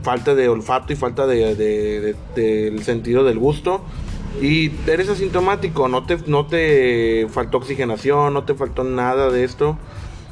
falta 0.02 0.34
de 0.34 0.48
olfato 0.48 0.92
y 0.92 0.96
falta 0.96 1.26
de, 1.26 1.54
de- 1.54 2.14
de- 2.34 2.70
del 2.70 2.82
sentido 2.84 3.24
del 3.24 3.38
gusto. 3.38 3.82
Y 4.40 4.70
eres 4.86 5.08
asintomático, 5.08 5.88
no 5.88 6.04
te, 6.06 6.16
no 6.26 6.46
te 6.46 7.26
faltó 7.30 7.58
oxigenación, 7.58 8.32
no 8.32 8.44
te 8.44 8.54
faltó 8.54 8.84
nada 8.84 9.28
de 9.30 9.42
esto, 9.44 9.76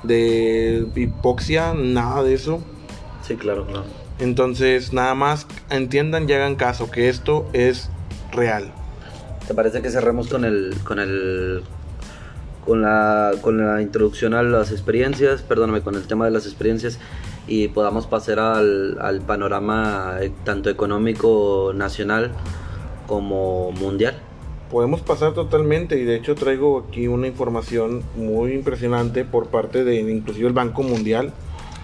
de 0.02 0.86
hipoxia, 0.94 1.74
nada 1.74 2.22
de 2.22 2.34
eso. 2.34 2.60
Sí, 3.22 3.36
claro, 3.36 3.66
claro. 3.66 3.84
Entonces, 4.18 4.92
nada 4.92 5.14
más 5.14 5.46
entiendan 5.70 6.28
y 6.28 6.32
hagan 6.32 6.56
caso 6.56 6.90
que 6.90 7.08
esto 7.08 7.48
es 7.52 7.90
real. 8.32 8.72
¿Te 9.46 9.54
parece 9.54 9.80
que 9.80 9.90
cerremos 9.90 10.28
con 10.28 10.44
el 10.44 10.74
con 10.84 10.98
el 10.98 11.62
con 12.66 12.82
la 12.82 13.32
con 13.40 13.58
la 13.58 13.80
introducción 13.80 14.34
a 14.34 14.42
las 14.42 14.72
experiencias, 14.72 15.42
perdóname, 15.42 15.80
con 15.82 15.94
el 15.94 16.06
tema 16.06 16.24
de 16.24 16.32
las 16.32 16.46
experiencias 16.46 16.98
y 17.46 17.68
podamos 17.68 18.06
pasar 18.06 18.40
al, 18.40 18.98
al 19.00 19.20
panorama 19.22 20.18
eh, 20.20 20.32
tanto 20.44 20.68
económico 20.68 21.72
nacional 21.74 22.30
como 23.06 23.72
mundial? 23.72 24.16
Podemos 24.70 25.00
pasar 25.00 25.32
totalmente 25.32 25.98
y 25.98 26.04
de 26.04 26.16
hecho 26.16 26.34
traigo 26.34 26.84
aquí 26.88 27.06
una 27.08 27.26
información 27.26 28.02
muy 28.16 28.52
impresionante 28.52 29.24
por 29.24 29.46
parte 29.48 29.82
de 29.84 30.00
inclusive 30.00 30.46
el 30.48 30.52
Banco 30.52 30.82
Mundial. 30.82 31.32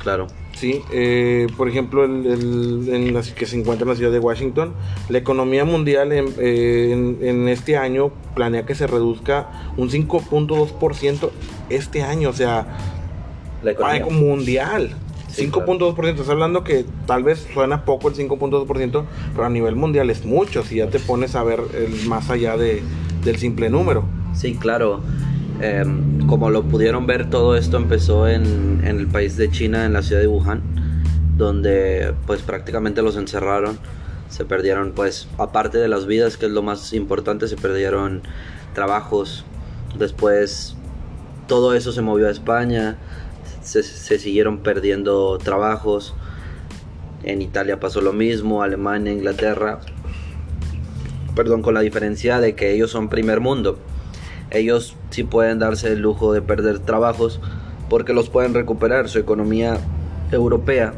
Claro. 0.02 0.26
Sí, 0.52 0.82
eh, 0.92 1.46
por 1.56 1.68
ejemplo, 1.68 2.04
el, 2.04 2.26
el- 2.26 2.88
en 2.94 3.14
la- 3.14 3.22
que 3.22 3.46
se 3.46 3.58
encuentra 3.58 3.84
en 3.84 3.88
la 3.90 3.96
ciudad 3.96 4.12
de 4.12 4.18
Washington, 4.20 4.72
la 5.08 5.18
economía 5.18 5.64
mundial 5.64 6.12
en, 6.12 6.26
eh, 6.38 6.90
en- 6.92 7.18
en 7.22 7.48
este 7.48 7.76
año 7.78 8.10
planea 8.34 8.66
que 8.66 8.74
se 8.74 8.86
reduzca 8.86 9.48
un 9.78 9.88
5.2% 9.90 11.30
este 11.70 12.02
año, 12.02 12.28
o 12.28 12.32
sea, 12.34 12.66
La 13.62 13.70
economía. 13.72 14.04
mundial. 14.06 14.90
Sí, 15.34 15.50
5.2%, 15.50 16.10
estás 16.10 16.28
hablando 16.28 16.62
que 16.62 16.84
tal 17.06 17.24
vez 17.24 17.48
suena 17.52 17.84
poco 17.84 18.08
el 18.08 18.14
5.2%, 18.14 19.04
pero 19.32 19.44
a 19.44 19.50
nivel 19.50 19.74
mundial 19.74 20.10
es 20.10 20.24
mucho 20.24 20.62
si 20.62 20.76
ya 20.76 20.88
te 20.88 21.00
pones 21.00 21.34
a 21.34 21.42
ver 21.42 21.60
el 21.74 22.06
más 22.08 22.30
allá 22.30 22.56
de, 22.56 22.82
del 23.24 23.36
simple 23.36 23.68
número. 23.68 24.04
Sí, 24.34 24.54
claro. 24.54 25.00
Em, 25.60 26.26
como 26.26 26.50
lo 26.50 26.62
pudieron 26.62 27.06
ver, 27.06 27.30
todo 27.30 27.56
esto 27.56 27.76
empezó 27.76 28.28
en, 28.28 28.82
en 28.84 28.98
el 28.98 29.06
país 29.06 29.36
de 29.36 29.50
China, 29.50 29.84
en 29.84 29.92
la 29.92 30.02
ciudad 30.02 30.20
de 30.20 30.28
Wuhan, 30.28 30.62
donde 31.36 32.14
pues 32.26 32.42
prácticamente 32.42 33.02
los 33.02 33.16
encerraron. 33.16 33.78
Se 34.28 34.44
perdieron, 34.44 34.92
pues, 34.92 35.28
aparte 35.38 35.78
de 35.78 35.86
las 35.86 36.06
vidas, 36.06 36.36
que 36.36 36.46
es 36.46 36.52
lo 36.52 36.62
más 36.62 36.92
importante, 36.92 37.46
se 37.46 37.56
perdieron 37.56 38.22
trabajos. 38.72 39.44
Después 39.98 40.76
todo 41.46 41.74
eso 41.74 41.92
se 41.92 42.02
movió 42.02 42.28
a 42.28 42.30
España, 42.30 42.96
se, 43.64 43.82
se 43.82 44.18
siguieron 44.18 44.58
perdiendo 44.58 45.38
trabajos. 45.38 46.14
En 47.24 47.42
Italia 47.42 47.80
pasó 47.80 48.00
lo 48.00 48.12
mismo, 48.12 48.62
Alemania, 48.62 49.12
Inglaterra. 49.12 49.80
Perdón, 51.34 51.62
con 51.62 51.74
la 51.74 51.80
diferencia 51.80 52.38
de 52.38 52.54
que 52.54 52.72
ellos 52.72 52.90
son 52.90 53.08
primer 53.08 53.40
mundo 53.40 53.78
ellos 54.54 54.96
sí 55.10 55.24
pueden 55.24 55.58
darse 55.58 55.92
el 55.92 56.00
lujo 56.00 56.32
de 56.32 56.42
perder 56.42 56.78
trabajos 56.78 57.40
porque 57.90 58.12
los 58.12 58.30
pueden 58.30 58.54
recuperar. 58.54 59.08
Su 59.08 59.18
economía 59.18 59.78
europea 60.32 60.94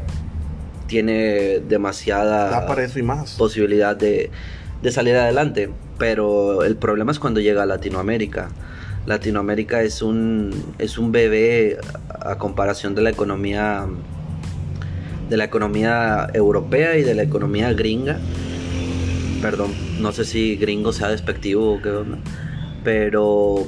tiene 0.87 1.59
demasiada 1.67 2.49
Da 2.49 2.65
para 2.65 2.83
eso 2.83 2.99
y 2.99 3.03
más. 3.03 3.35
posibilidad 3.35 3.95
de, 3.95 4.31
de 4.81 4.91
salir 4.91 5.15
adelante. 5.15 5.69
Pero 5.97 6.63
el 6.63 6.75
problema 6.75 7.11
es 7.11 7.19
cuando 7.19 7.39
llega 7.39 7.63
a 7.63 7.65
Latinoamérica. 7.65 8.49
Latinoamérica 9.05 9.81
es 9.81 10.01
un, 10.01 10.51
es 10.77 10.97
un 10.97 11.11
bebé 11.11 11.77
a 12.21 12.37
comparación 12.37 12.95
de 12.95 13.01
la 13.01 13.09
economía 13.09 13.87
de 15.29 15.37
la 15.37 15.43
economía 15.43 16.27
europea 16.33 16.97
y 16.97 17.03
de 17.03 17.13
la 17.13 17.23
economía 17.23 17.73
gringa. 17.73 18.17
Perdón, 19.41 19.71
no 19.99 20.11
sé 20.13 20.23
si 20.25 20.55
gringo 20.55 20.93
sea 20.93 21.09
despectivo 21.09 21.73
o 21.73 21.81
qué 21.81 21.89
onda. 21.89 22.17
Pero 22.83 23.65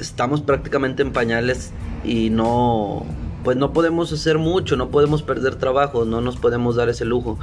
estamos 0.00 0.40
prácticamente 0.40 1.02
en 1.02 1.12
pañales 1.12 1.72
y 2.04 2.30
no 2.30 3.04
pues 3.44 3.58
no 3.58 3.74
podemos 3.74 4.10
hacer 4.10 4.38
mucho, 4.38 4.76
no 4.76 4.88
podemos 4.88 5.22
perder 5.22 5.56
trabajo, 5.56 6.06
no 6.06 6.22
nos 6.22 6.36
podemos 6.38 6.76
dar 6.76 6.88
ese 6.88 7.04
lujo 7.04 7.38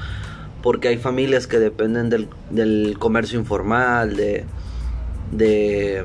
porque 0.61 0.87
hay 0.87 0.97
familias 0.97 1.47
que 1.47 1.59
dependen 1.59 2.09
del, 2.09 2.27
del 2.49 2.97
comercio 2.99 3.39
informal, 3.39 4.15
de, 4.15 4.45
de, 5.31 6.03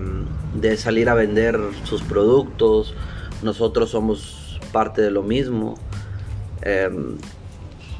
de 0.54 0.76
salir 0.76 1.08
a 1.08 1.14
vender 1.14 1.58
sus 1.84 2.02
productos, 2.02 2.94
nosotros 3.42 3.90
somos 3.90 4.60
parte 4.72 5.02
de 5.02 5.10
lo 5.10 5.22
mismo. 5.22 5.76
Em, 6.62 7.16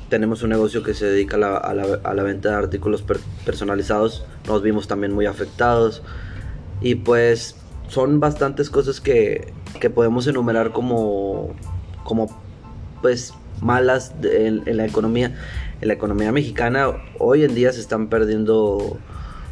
tenemos 0.08 0.42
un 0.42 0.50
negocio 0.50 0.82
que 0.82 0.94
se 0.94 1.06
dedica 1.06 1.36
a 1.36 1.74
la, 1.74 2.22
venta 2.22 2.50
de 2.50 2.54
artículos 2.54 3.02
per- 3.02 3.18
personalizados, 3.44 4.24
nos 4.46 4.62
vimos 4.62 4.86
también 4.86 5.12
muy 5.12 5.26
afectados 5.26 6.02
y 6.80 6.94
pues 6.94 7.56
son 7.88 8.20
bastantes 8.20 8.70
cosas 8.70 9.00
que, 9.00 9.52
que 9.80 9.90
podemos 9.90 10.26
enumerar 10.28 10.70
como, 10.72 11.54
como 12.04 12.28
pues 13.02 13.34
malas 13.60 14.20
de- 14.20 14.46
en, 14.46 14.62
en 14.66 14.76
la 14.76 14.86
economía. 14.86 15.34
En 15.80 15.88
la 15.88 15.94
economía 15.94 16.30
mexicana 16.32 16.88
hoy 17.18 17.44
en 17.44 17.54
día 17.54 17.72
se 17.72 17.80
están 17.80 18.08
perdiendo 18.08 18.98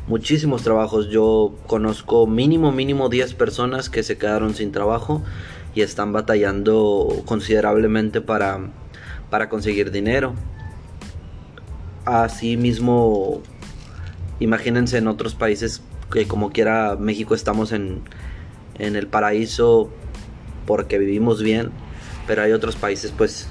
muchísimos 0.07 0.63
trabajos. 0.63 1.09
Yo 1.09 1.55
conozco 1.67 2.27
mínimo, 2.29 2.71
mínimo 2.73 3.09
10 3.09 3.35
personas 3.35 3.91
que 3.91 4.03
se 4.05 4.17
quedaron 4.19 4.55
sin 4.55 4.71
trabajo 4.71 5.23
y 5.75 5.83
están 5.83 6.13
batallando 6.13 7.23
considerablemente 7.27 8.21
para, 8.21 8.59
para 9.31 9.49
conseguir 9.49 9.91
dinero. 9.91 10.35
Así 12.05 12.57
mismo, 12.57 13.41
imagínense 14.41 14.99
en 14.99 15.09
otros 15.09 15.35
países 15.35 15.83
que 16.13 16.27
como 16.29 16.51
quiera 16.51 16.97
México 17.01 17.35
estamos 17.35 17.73
en, 17.73 18.03
en 18.79 18.95
el 18.95 19.07
paraíso 19.07 19.91
porque 20.67 20.99
vivimos 20.99 21.43
bien, 21.43 21.71
pero 22.27 22.43
hay 22.43 22.53
otros 22.53 22.77
países 22.77 23.13
pues 23.17 23.49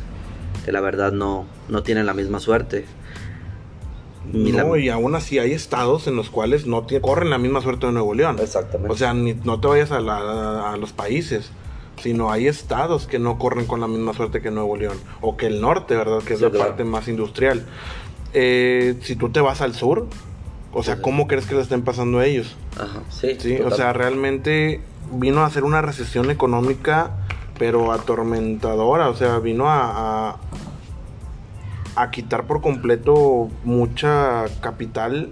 que 0.66 0.72
la 0.72 0.82
verdad 0.82 1.12
no, 1.12 1.46
no 1.68 1.84
tienen 1.84 2.06
la 2.06 2.14
misma 2.14 2.40
suerte. 2.40 2.86
La- 4.32 4.64
No, 4.64 4.78
y 4.78 4.90
aún 4.90 5.16
así 5.16 5.40
hay 5.40 5.52
estados 5.52 6.08
en 6.08 6.16
los 6.16 6.30
cuales 6.30 6.66
no 6.68 6.88
tie- 6.88 7.02
corren 7.02 7.30
la 7.32 7.38
misma 7.40 7.60
suerte 7.62 7.88
de 7.88 7.92
Nuevo 7.92 8.14
León. 8.14 8.38
Exactamente. 8.40 8.94
O 8.94 8.96
sea, 8.96 9.14
ni- 9.14 9.34
no 9.34 9.60
te 9.60 9.68
vayas 9.68 9.92
a, 9.92 10.00
la- 10.00 10.72
a 10.72 10.78
los 10.78 10.94
países, 10.94 11.50
sino 12.04 12.32
hay 12.32 12.48
estados 12.48 13.08
que 13.08 13.18
no 13.18 13.40
corren 13.40 13.66
con 13.66 13.80
la 13.80 13.88
misma 13.88 14.14
suerte 14.14 14.42
que 14.42 14.52
Nuevo 14.52 14.76
León, 14.76 14.98
o 15.22 15.38
que 15.38 15.48
el 15.48 15.62
norte, 15.62 15.96
¿verdad? 15.96 16.20
Que 16.20 16.34
es 16.34 16.40
Sí, 16.40 16.46
la 16.46 16.52
claro. 16.52 16.66
parte 16.68 16.84
más 16.84 17.08
industrial. 17.08 17.66
Eh, 18.34 18.98
si 19.02 19.16
tú 19.16 19.30
te 19.30 19.40
vas 19.40 19.62
al 19.62 19.74
sur, 19.74 20.08
o 20.74 20.84
sea. 20.84 21.02
¿cómo 21.02 21.28
crees 21.28 21.46
que 21.46 21.56
le 21.56 21.62
estén 21.62 21.82
pasando 21.84 22.20
a 22.20 22.26
ellos? 22.26 22.56
Ajá, 22.78 23.00
sí, 23.10 23.38
Sí, 23.40 23.58
o 23.64 23.72
sea, 23.72 23.94
realmente 23.94 24.82
vino 25.14 25.44
a 25.44 25.50
ser 25.50 25.64
una 25.64 25.82
recesión 25.82 26.30
económica 26.30 27.12
pero 27.58 27.92
atormentadora, 27.92 29.10
o 29.10 29.16
sea, 29.16 29.38
vino 29.40 29.70
a, 29.70 30.32
a, 30.32 30.38
a 31.96 32.12
quitar 32.12 32.46
por 32.48 32.62
completo 32.62 33.50
mucha 33.64 34.46
capital, 34.60 35.30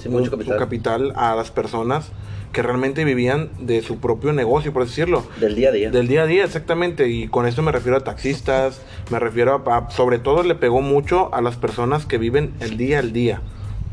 Sí, 0.00 0.08
mucho 0.08 0.30
capital. 0.32 0.54
su 0.54 0.58
capital 0.58 1.12
a 1.16 1.34
las 1.36 1.50
personas 1.50 2.10
que 2.52 2.62
realmente 2.62 3.04
vivían 3.04 3.50
de 3.60 3.80
su 3.82 3.98
propio 3.98 4.32
negocio, 4.32 4.72
por 4.72 4.84
decirlo. 4.84 5.24
Del 5.40 5.54
día 5.54 5.68
a 5.68 5.72
día. 5.72 5.90
Del 5.90 6.08
día 6.08 6.22
a 6.22 6.26
día, 6.26 6.44
exactamente. 6.44 7.08
Y 7.08 7.28
con 7.28 7.46
esto 7.46 7.62
me 7.62 7.70
refiero 7.72 7.96
a 7.96 8.00
taxistas, 8.04 8.82
me 9.10 9.18
refiero 9.18 9.62
a, 9.66 9.76
a- 9.76 9.90
sobre 9.90 10.18
todo 10.18 10.42
le 10.42 10.54
pegó 10.54 10.80
mucho 10.82 11.32
a 11.34 11.40
las 11.40 11.56
personas 11.56 12.06
que 12.06 12.18
viven 12.18 12.52
el 12.60 12.76
día 12.76 12.98
al 12.98 13.12
día. 13.12 13.40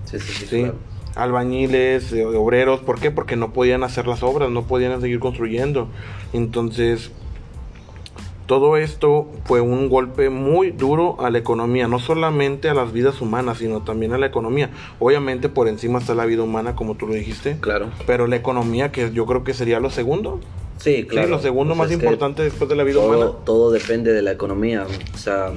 Sí, 0.05 0.19
sí, 0.19 0.31
sí. 0.33 0.45
¿sí? 0.47 0.59
claro. 0.61 0.75
Albañiles, 1.15 2.13
eh, 2.13 2.25
obreros, 2.25 2.79
¿por 2.81 2.99
qué? 2.99 3.09
Porque 3.11 3.35
no 3.35 3.51
podían 3.51 3.83
hacer 3.83 4.05
las 4.07 4.21
obras, 4.21 4.49
no 4.51 4.63
podían 4.67 5.01
seguir 5.01 5.19
construyendo. 5.19 5.89
Entonces, 6.31 7.11
todo 8.47 8.77
esto 8.77 9.27
fue 9.45 9.61
un 9.61 9.89
golpe 9.89 10.29
muy 10.29 10.71
duro 10.71 11.17
a 11.23 11.29
la 11.29 11.37
economía, 11.37 11.87
no 11.87 11.99
solamente 11.99 12.69
a 12.69 12.73
las 12.73 12.91
vidas 12.93 13.21
humanas, 13.21 13.59
sino 13.59 13.81
también 13.83 14.13
a 14.13 14.17
la 14.17 14.25
economía. 14.25 14.69
Obviamente 14.99 15.49
por 15.49 15.67
encima 15.67 15.99
está 15.99 16.15
la 16.15 16.25
vida 16.25 16.41
humana, 16.43 16.75
como 16.75 16.95
tú 16.95 17.07
lo 17.07 17.13
dijiste, 17.13 17.57
Claro. 17.59 17.89
pero 18.07 18.25
la 18.25 18.37
economía, 18.37 18.91
que 18.91 19.11
yo 19.11 19.25
creo 19.25 19.43
que 19.43 19.53
sería 19.53 19.79
lo 19.79 19.89
segundo, 19.91 20.39
Sí, 20.79 21.05
claro. 21.05 21.27
sí, 21.27 21.31
lo 21.33 21.39
segundo 21.39 21.75
Pues 21.75 21.89
más 21.89 21.91
importante 21.91 22.43
después 22.43 22.69
de 22.69 22.75
la 22.75 22.83
vida 22.83 22.95
todo, 23.01 23.07
humana. 23.07 23.31
todo 23.45 23.71
depende 23.71 24.13
de 24.13 24.21
la 24.21 24.31
economía. 24.31 24.85
O 25.13 25.17
sea, 25.17 25.51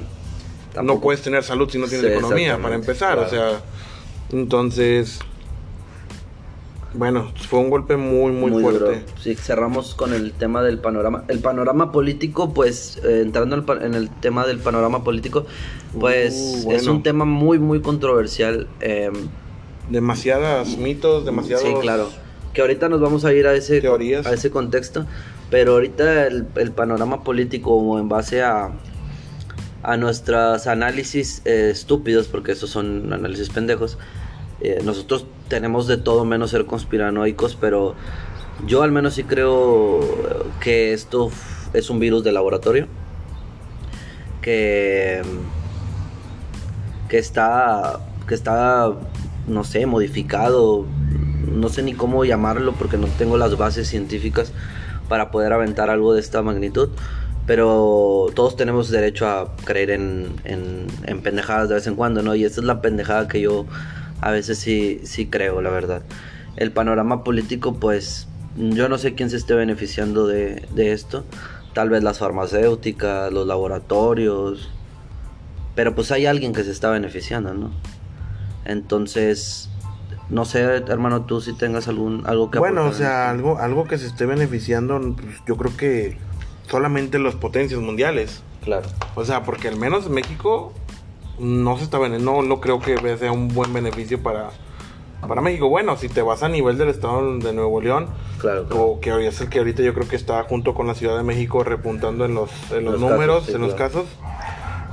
No 0.83 0.99
puedes 0.99 1.21
tener 1.21 1.43
salud 1.43 1.69
si 1.69 1.77
no 1.77 1.87
tienes 1.87 2.07
Sí, 2.07 2.13
economía, 2.13 2.57
para 2.61 2.75
empezar. 2.75 3.19
O 3.19 3.29
sea, 3.29 3.61
entonces, 4.31 5.19
bueno, 6.93 7.31
fue 7.49 7.59
un 7.59 7.69
golpe 7.69 7.97
muy, 7.97 8.31
muy, 8.31 8.61
fuerte. 8.61 9.05
Sí, 9.19 9.35
cerramos 9.35 9.95
con 9.95 10.13
el 10.13 10.33
tema 10.33 10.61
del 10.61 10.79
panorama. 10.79 11.23
El 11.27 11.39
panorama 11.39 11.91
político, 11.91 12.53
pues, 12.53 12.99
eh, 13.03 13.21
entrando 13.21 13.63
en 13.81 13.93
el 13.93 14.09
tema 14.09 14.45
del 14.45 14.59
panorama 14.59 15.03
político, 15.03 15.45
pues 15.99 16.63
Uh, 16.65 16.71
es 16.71 16.87
un 16.87 17.03
tema 17.03 17.25
muy, 17.25 17.59
muy 17.59 17.81
controversial. 17.81 18.67
em, 18.79 19.13
Demasiadas 19.89 20.77
mitos, 20.77 21.25
demasiados. 21.25 21.63
Sí, 21.63 21.73
claro. 21.81 22.09
Que 22.53 22.61
ahorita 22.61 22.89
nos 22.89 23.01
vamos 23.01 23.25
a 23.25 23.33
ir 23.33 23.47
a 23.47 23.53
ese, 23.55 23.81
Teorías. 23.81 24.25
a 24.25 24.33
ese 24.33 24.51
contexto. 24.51 25.05
Pero 25.49 25.73
ahorita 25.73 26.27
el, 26.27 26.47
el 26.55 26.71
panorama 26.71 27.23
político 27.23 27.99
en 27.99 28.07
base 28.07 28.41
a, 28.41 28.71
a 29.83 29.97
nuestros 29.97 30.67
análisis 30.67 31.41
eh, 31.45 31.69
estúpidos, 31.71 32.27
porque 32.27 32.53
esos 32.53 32.69
son 32.69 33.11
análisis 33.11 33.49
pendejos, 33.49 33.97
eh, 34.63 34.81
nosotros 34.83 35.25
tenemos 35.47 35.87
de 35.87 35.97
todo 35.97 36.23
menos 36.23 36.51
ser 36.51 36.65
conspiranoicos, 36.65 37.57
pero 37.59 37.95
yo 38.65 38.83
al 38.83 38.91
menos 38.91 39.15
sí 39.15 39.23
creo 39.23 39.99
que 40.59 40.93
esto 40.93 41.31
es 41.73 41.89
un 41.89 41.99
virus 41.99 42.23
de 42.23 42.31
laboratorio. 42.31 42.87
Que, 44.41 45.21
que 47.09 47.17
está, 47.17 47.99
que 48.27 48.33
está, 48.33 48.91
no 49.47 49.63
sé, 49.63 49.85
modificado, 49.85 50.85
no 51.47 51.69
sé 51.69 51.83
ni 51.83 51.93
cómo 51.93 52.25
llamarlo 52.25 52.73
porque 52.73 52.97
no 52.97 53.07
tengo 53.17 53.37
las 53.37 53.57
bases 53.57 53.87
científicas 53.87 54.51
para 55.09 55.29
poder 55.29 55.53
aventar 55.53 55.89
algo 55.89 56.13
de 56.13 56.21
esta 56.21 56.41
magnitud. 56.41 56.89
Pero 57.47 58.27
todos 58.35 58.55
tenemos 58.55 58.89
derecho 58.89 59.27
a 59.27 59.55
creer 59.65 59.89
en, 59.91 60.35
en 60.45 61.21
pendejadas 61.21 61.69
de 61.69 61.75
vez 61.75 61.87
en 61.87 61.95
cuando, 61.95 62.21
¿no? 62.21 62.35
Y 62.35 62.45
esta 62.45 62.61
es 62.61 62.65
la 62.65 62.81
pendejada 62.81 63.27
que 63.27 63.41
yo 63.41 63.65
a 64.21 64.31
veces 64.31 64.59
sí, 64.59 65.01
sí 65.03 65.27
creo, 65.27 65.61
la 65.61 65.71
verdad. 65.71 66.03
El 66.55 66.71
panorama 66.71 67.23
político, 67.23 67.79
pues, 67.79 68.27
yo 68.55 68.87
no 68.87 68.97
sé 68.97 69.15
quién 69.15 69.29
se 69.29 69.37
esté 69.37 69.55
beneficiando 69.55 70.27
de, 70.27 70.67
de 70.73 70.93
esto. 70.93 71.25
Tal 71.73 71.89
vez 71.89 72.03
las 72.03 72.19
farmacéuticas, 72.19 73.33
los 73.33 73.47
laboratorios. 73.47 74.69
Pero 75.75 75.95
pues 75.95 76.11
hay 76.11 76.25
alguien 76.25 76.53
que 76.53 76.63
se 76.63 76.71
está 76.71 76.91
beneficiando, 76.91 77.53
¿no? 77.53 77.71
Entonces, 78.65 79.69
no 80.29 80.45
sé, 80.45 80.61
hermano, 80.61 81.25
tú 81.25 81.41
si 81.41 81.53
tengas 81.53 81.87
algún 81.87 82.23
algo 82.27 82.51
que 82.51 82.59
Bueno, 82.59 82.85
o 82.85 82.93
sea, 82.93 83.29
algo, 83.29 83.57
algo 83.57 83.85
que 83.85 83.97
se 83.97 84.07
esté 84.07 84.25
beneficiando, 84.25 84.99
pues, 84.99 85.37
yo 85.47 85.55
creo 85.57 85.75
que 85.75 86.17
solamente 86.69 87.19
las 87.19 87.35
potencias 87.35 87.79
mundiales. 87.79 88.43
Claro. 88.63 88.87
O 89.15 89.25
sea, 89.25 89.43
porque 89.43 89.69
al 89.69 89.77
menos 89.77 90.09
México 90.09 90.73
no 91.39 91.77
se 91.77 91.83
está 91.83 91.97
no, 91.97 92.41
no 92.41 92.59
creo 92.61 92.79
que 92.79 92.97
sea 93.17 93.31
un 93.31 93.47
buen 93.49 93.73
beneficio 93.73 94.21
para, 94.21 94.49
para 95.27 95.41
México. 95.41 95.69
Bueno, 95.69 95.97
si 95.97 96.09
te 96.09 96.21
vas 96.21 96.43
a 96.43 96.49
nivel 96.49 96.77
del 96.77 96.89
estado 96.89 97.37
de 97.39 97.53
Nuevo 97.53 97.81
León, 97.81 98.07
Claro, 98.39 98.65
claro. 98.67 98.83
o 98.83 98.99
que 98.99 99.11
hoy 99.13 99.25
es 99.27 99.39
el 99.41 99.49
que 99.49 99.59
ahorita 99.59 99.83
yo 99.83 99.93
creo 99.93 100.07
que 100.07 100.15
está 100.15 100.43
junto 100.43 100.73
con 100.73 100.87
la 100.87 100.95
Ciudad 100.95 101.17
de 101.17 101.23
México 101.23 101.63
repuntando 101.63 102.25
en 102.25 102.33
los, 102.33 102.49
en 102.71 102.85
los, 102.85 102.99
Los 102.99 103.01
números, 103.01 103.39
casos, 103.41 103.47
sí, 103.47 103.53
en 103.55 103.61
los 103.61 103.73
casos, 103.75 104.05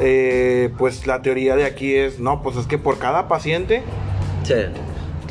eh, 0.01 0.72
pues 0.79 1.07
la 1.07 1.22
teoría 1.22 1.57
de 1.57 1.64
aquí 1.64 1.94
es, 1.94 2.20
no, 2.20 2.42
pues 2.42 2.57
es 2.57 2.66
que 2.66 2.79
por 2.79 2.98
cada 2.98 3.27
paciente 3.29 3.83
Sí. 4.44 4.55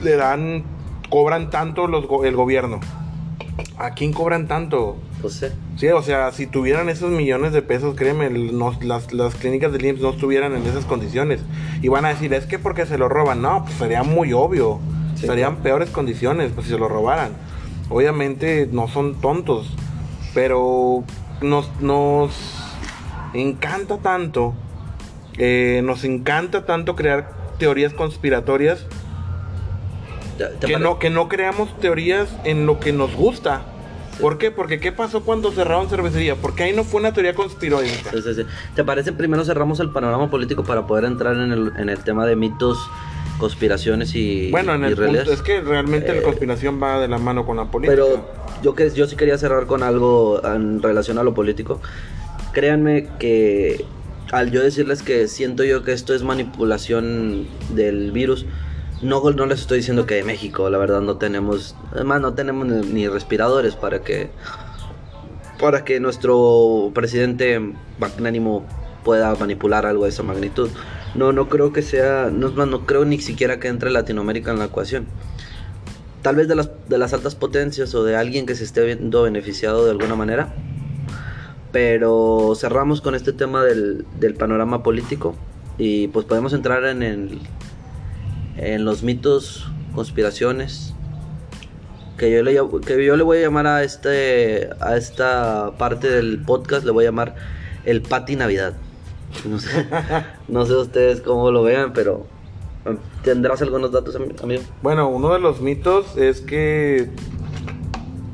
le 0.03 0.15
dan, 0.15 0.63
cobran 1.09 1.49
tanto 1.49 1.87
los, 1.87 2.05
el 2.25 2.35
gobierno. 2.35 2.79
¿A 3.77 3.91
quién 3.91 4.11
cobran 4.13 4.47
tanto? 4.47 4.97
Pues 5.21 5.34
sí. 5.34 5.47
Sí, 5.77 5.88
o 5.89 6.01
sea, 6.03 6.32
si 6.32 6.45
tuvieran 6.47 6.89
esos 6.89 7.12
millones 7.12 7.51
de 7.53 7.62
pesos, 7.63 7.95
créeme, 7.95 8.30
no- 8.30 8.77
las, 8.82 9.12
las 9.13 9.34
clínicas 9.36 9.71
del 9.71 9.86
IMSS 9.86 10.01
no 10.01 10.10
estuvieran 10.12 10.53
en 10.56 10.65
esas 10.67 10.86
condiciones. 10.86 11.41
Y 11.82 11.88
van 11.88 12.06
a 12.06 12.10
decir, 12.10 12.34
es 12.34 12.45
que 12.45 12.60
porque 12.60 12.86
se 12.86 12.97
lo 12.97 13.10
roban. 13.10 13.41
No, 13.41 13.63
pues 13.65 13.75
sería 13.77 14.03
muy 14.03 14.34
obvio. 14.34 14.80
Sí, 15.15 15.25
Serían 15.25 15.58
peores 15.58 15.89
condiciones 15.89 16.51
pues, 16.53 16.67
si 16.67 16.73
se 16.73 16.80
lo 16.80 16.88
robaran. 16.88 17.32
Obviamente 17.89 18.67
no 18.71 18.88
son 18.88 19.15
tontos, 19.19 19.73
pero 20.36 21.03
nos, 21.41 21.69
nos 21.82 22.32
encanta 23.34 23.97
tanto, 23.97 24.53
eh, 25.39 25.82
nos 25.84 26.03
encanta 26.03 26.65
tanto 26.65 26.95
crear 26.95 27.32
teorías 27.58 27.93
conspiratorias 27.93 28.86
¿Te- 30.38 30.45
te 30.60 30.67
que 30.67 30.77
no, 30.77 30.99
que 30.99 31.10
no 31.10 31.27
creamos 31.30 31.75
teorías 31.80 32.30
en 32.43 32.65
lo 32.67 32.80
que 32.80 32.93
nos 32.93 33.15
gusta. 33.15 33.63
¿Por 34.19 34.38
qué? 34.38 34.51
Porque 34.51 34.80
¿qué 34.80 34.91
pasó 34.91 35.21
cuando 35.23 35.51
cerraron 35.51 35.89
cervecería? 35.89 36.36
Porque 36.36 36.63
ahí 36.63 36.73
no 36.73 36.84
fue 36.84 36.99
una 36.99 37.13
teoría 37.13 37.34
conspiranoica. 37.36 38.12
Sí, 38.12 38.21
sí, 38.21 38.34
sí. 38.36 38.41
¿Te 38.75 38.84
parece 38.84 39.12
primero 39.13 39.45
cerramos 39.45 39.80
el 39.80 39.91
panorama 39.91 40.30
político 40.30 40.63
para 40.63 40.88
poder 40.88 41.06
entrar 41.06 41.36
en 41.36 41.51
el, 41.51 41.71
en 41.77 41.89
el 41.89 41.99
tema 41.99 42.25
de 42.25 42.36
mitos, 42.36 42.77
conspiraciones 43.38 44.15
y 44.15 44.49
Bueno, 44.49 44.73
en 44.73 44.84
y 44.84 44.88
el 44.88 44.95
punto 44.95 45.32
es 45.32 45.41
que 45.41 45.62
realmente 45.62 46.08
la 46.13 46.19
Eh, 46.19 46.23
conspiración 46.23 46.82
va 46.82 46.99
de 46.99 47.08
la 47.08 47.19
mano 47.19 47.45
con 47.45 47.58
la 47.58 47.65
política. 47.65 47.95
Pero 47.95 48.25
yo 48.63 48.73
que 48.73 48.89
yo 48.89 49.06
sí 49.06 49.15
quería 49.15 49.38
cerrar 49.38 49.67
con 49.67 49.84
algo 49.84 50.41
en 50.43 50.82
relación 50.82 51.19
a 51.19 51.23
lo 51.23 51.34
político. 51.34 51.80
Créanme 52.53 53.08
que 53.19 53.86
al 54.32 54.51
yo 54.51 54.62
decirles 54.63 55.03
que 55.03 55.27
siento 55.27 55.63
yo 55.63 55.84
que 55.84 55.93
esto 55.93 56.13
es 56.15 56.23
manipulación 56.23 57.47
del 57.69 58.12
virus, 58.12 58.45
no, 59.01 59.31
no 59.31 59.45
les 59.45 59.62
estoy 59.62 59.79
diciendo 59.79 60.05
que 60.05 60.15
de 60.15 60.23
México, 60.23 60.69
la 60.69 60.77
verdad 60.77 61.01
no 61.01 61.17
tenemos, 61.17 61.75
además 61.91 62.21
no 62.21 62.33
tenemos 62.33 62.67
ni, 62.67 63.07
respiradores 63.07 63.75
para 63.75 64.01
que 64.01 64.29
para 65.60 65.83
que 65.83 65.99
nuestro 65.99 66.91
presidente 66.93 67.60
magnánimo 67.99 68.63
pueda 69.03 69.33
manipular 69.36 69.88
algo 69.88 70.03
de 70.03 70.12
esa 70.12 70.21
magnitud. 70.21 70.69
No, 71.15 71.31
no 71.31 71.49
creo 71.49 71.73
que 71.73 71.81
sea, 71.81 72.29
no, 72.31 72.49
no 72.49 72.86
creo 72.86 73.05
ni 73.05 73.19
siquiera 73.19 73.60
que 73.60 73.67
entre 73.67 73.89
Latinoamérica 73.89 74.51
en 74.51 74.60
la 74.60 74.65
ecuación 74.65 75.07
tal 76.21 76.36
vez 76.36 76.49
de 76.49 76.55
las, 76.55 76.69
de 76.89 76.97
las 76.97 77.13
altas 77.13 77.36
potencias 77.36 77.95
o 77.95 78.03
de 78.03 78.17
alguien 78.17 78.45
que 78.45 78.53
se 78.53 78.65
esté 78.65 78.83
viendo 78.83 79.23
beneficiado 79.23 79.86
de 79.86 79.91
alguna 79.91 80.15
manera. 80.15 80.53
Pero 81.71 82.53
cerramos 82.55 82.99
con 82.99 83.15
este 83.15 83.31
tema 83.31 83.63
del, 83.63 84.05
del 84.19 84.33
panorama 84.33 84.83
político 84.83 85.36
y 85.77 86.10
pues 86.10 86.25
podemos 86.25 86.51
entrar 86.51 86.83
en, 86.83 87.01
el, 87.01 87.39
en 88.57 88.85
los 88.85 89.03
mitos, 89.03 89.67
conspiraciones. 89.93 90.93
Que 92.17 92.31
yo, 92.31 92.41
le, 92.41 92.59
que 92.85 93.05
yo 93.05 93.15
le 93.15 93.23
voy 93.23 93.37
a 93.37 93.41
llamar 93.41 93.67
a, 93.67 93.83
este, 93.83 94.69
a 94.79 94.97
esta 94.97 95.73
parte 95.77 96.09
del 96.09 96.41
podcast, 96.43 96.83
le 96.83 96.91
voy 96.91 97.05
a 97.05 97.09
llamar 97.09 97.35
el 97.85 98.01
Pati 98.01 98.35
Navidad. 98.35 98.73
No 99.45 99.59
sé, 99.59 99.85
no 100.47 100.65
sé 100.65 100.73
ustedes 100.73 101.21
cómo 101.21 101.51
lo 101.51 101.61
vean, 101.61 101.93
pero 101.93 102.25
eh, 102.85 102.97
¿tendrás 103.23 103.61
algunos 103.61 103.91
datos, 103.91 104.15
ami- 104.15 104.41
amigo? 104.41 104.63
Bueno, 104.81 105.09
uno 105.09 105.31
de 105.31 105.39
los 105.39 105.61
mitos 105.61 106.17
es 106.17 106.41
que, 106.41 107.09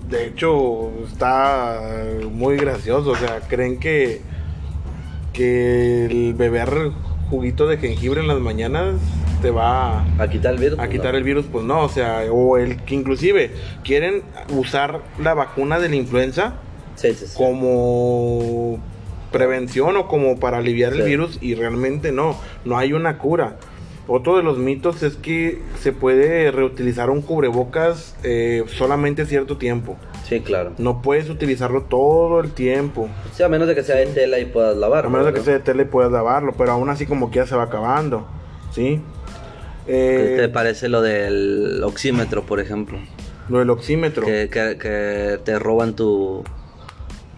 de 0.09 0.27
hecho, 0.27 0.89
está 1.11 1.81
muy 2.31 2.55
gracioso. 2.55 3.09
O 3.11 3.15
sea, 3.17 3.41
creen 3.49 3.81
que, 3.81 4.21
que 5.33 6.05
el 6.05 6.33
beber 6.35 6.91
juguito 7.29 7.67
de 7.67 7.77
jengibre 7.79 8.21
en 8.21 8.27
las 8.29 8.39
mañanas 8.39 8.95
te 9.43 9.51
va 9.51 10.03
¿A 10.17 10.27
quitar 10.29 10.53
el 10.55 10.59
virus? 10.59 10.79
a 10.79 10.87
quitar 10.87 11.13
el 11.15 11.23
virus. 11.23 11.45
Pues 11.51 11.63
no, 11.65 11.81
o 11.83 11.89
sea, 11.89 12.23
o 12.31 12.57
el 12.57 12.77
que 12.83 12.95
inclusive 12.95 13.51
quieren 13.83 14.23
usar 14.49 15.01
la 15.21 15.33
vacuna 15.35 15.79
de 15.79 15.89
la 15.89 15.95
influenza 15.97 16.53
Sí, 16.95 17.13
sí, 17.13 17.27
sí. 17.27 17.33
como 17.37 18.79
prevención 19.31 19.97
o 19.97 20.07
como 20.07 20.39
para 20.39 20.57
aliviar 20.59 20.93
el 20.93 21.01
virus 21.03 21.39
y 21.41 21.55
realmente 21.55 22.11
no, 22.11 22.35
no 22.65 22.77
hay 22.77 22.93
una 22.93 23.17
cura. 23.17 23.57
Otro 24.07 24.35
de 24.37 24.43
los 24.43 24.57
mitos 24.57 25.01
es 25.03 25.15
que 25.15 25.61
se 25.79 25.91
puede 25.91 26.51
reutilizar 26.51 27.09
un 27.09 27.21
cubrebocas 27.21 28.15
eh, 28.23 28.63
solamente 28.67 29.25
cierto 29.25 29.57
tiempo. 29.57 29.95
Sí, 30.27 30.39
claro. 30.41 30.71
No 30.77 31.01
puedes 31.01 31.29
utilizarlo 31.29 31.83
todo 31.83 32.39
el 32.41 32.51
tiempo. 32.51 33.09
Sí, 33.33 33.43
a 33.43 33.49
menos 33.49 33.67
de 33.67 33.75
que 33.75 33.83
sea 33.83 33.95
de 33.95 34.05
tela 34.07 34.39
y 34.39 34.45
puedas 34.45 34.75
lavarlo. 34.77 35.09
A 35.09 35.11
menos 35.11 35.25
de 35.27 35.33
que 35.33 35.39
¿no? 35.39 35.45
sea 35.45 35.53
de 35.55 35.59
tela 35.61 35.81
y 35.81 35.85
puedas 35.85 36.11
lavarlo, 36.11 36.53
pero 36.57 36.71
aún 36.73 36.89
así 36.89 37.05
como 37.05 37.29
que 37.31 37.37
ya 37.37 37.45
se 37.47 37.55
va 37.55 37.63
acabando. 37.63 38.25
¿Sí? 38.71 39.01
¿Qué 39.85 40.33
Eh, 40.33 40.37
te 40.37 40.49
parece 40.49 40.89
lo 40.89 41.01
del 41.01 41.81
oxímetro, 41.83 42.43
por 42.43 42.59
ejemplo? 42.59 42.97
lo 43.49 43.59
del 43.59 43.69
oxímetro. 43.69 44.25
Que, 44.25 44.49
que, 44.49 44.77
que 44.79 45.39
te 45.43 45.59
roban 45.59 45.95
tu... 45.95 46.43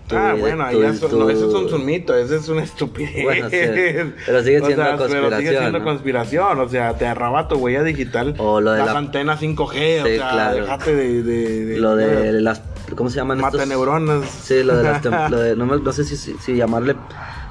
tu 0.08 0.15
Ah, 0.15 0.36
bueno, 0.39 0.69
tu- 0.69 0.81
ya 0.84 0.93
son, 0.93 1.10
tu- 1.10 1.19
no, 1.19 1.29
eso 1.31 1.65
es 1.65 1.73
un 1.73 1.84
mito, 1.86 2.15
eso 2.15 2.36
es 2.36 2.47
una 2.47 2.62
estupidez. 2.63 3.23
Bueno, 3.23 3.49
sí, 3.49 3.58
pero 4.27 4.43
sigue 4.43 4.62
O 4.62 4.65
siendo 4.67 4.84
Pero 4.84 4.97
sigue 5.08 5.19
conspiración, 5.19 5.55
siendo 5.62 5.79
¿no? 5.79 5.84
conspiración, 5.86 6.60
o 6.60 6.69
sea, 6.69 6.93
te 6.95 7.08
arraba 7.08 7.47
tu 7.47 7.55
huella 7.55 7.81
digital. 7.81 8.36
O 8.38 8.62
lo 8.62 8.73
de 8.73 8.79
las 8.79 8.93
la- 8.93 8.99
antenas 8.99 9.41
5G, 9.41 10.01
o 10.01 10.05
sea, 10.05 10.29
claro. 10.31 10.62
dejate 10.62 10.95
de, 10.95 11.23
de, 11.23 11.65
de- 11.65 11.77
Lo 11.79 11.95
de 11.95 12.34
las... 12.41 12.62
¿Cómo 12.95 13.10
se 13.10 13.15
llaman 13.15 13.39
Mata 13.39 13.58
estos? 13.58 13.67
neuronas. 13.67 14.29
Sí, 14.29 14.62
lo 14.63 14.77
de 14.77 14.84
las... 14.84 15.03
lo 15.31 15.39
de- 15.39 15.55
no, 15.55 15.65
no 15.65 15.91
sé 15.91 16.03
si 16.05 16.55
llamarle 16.55 16.95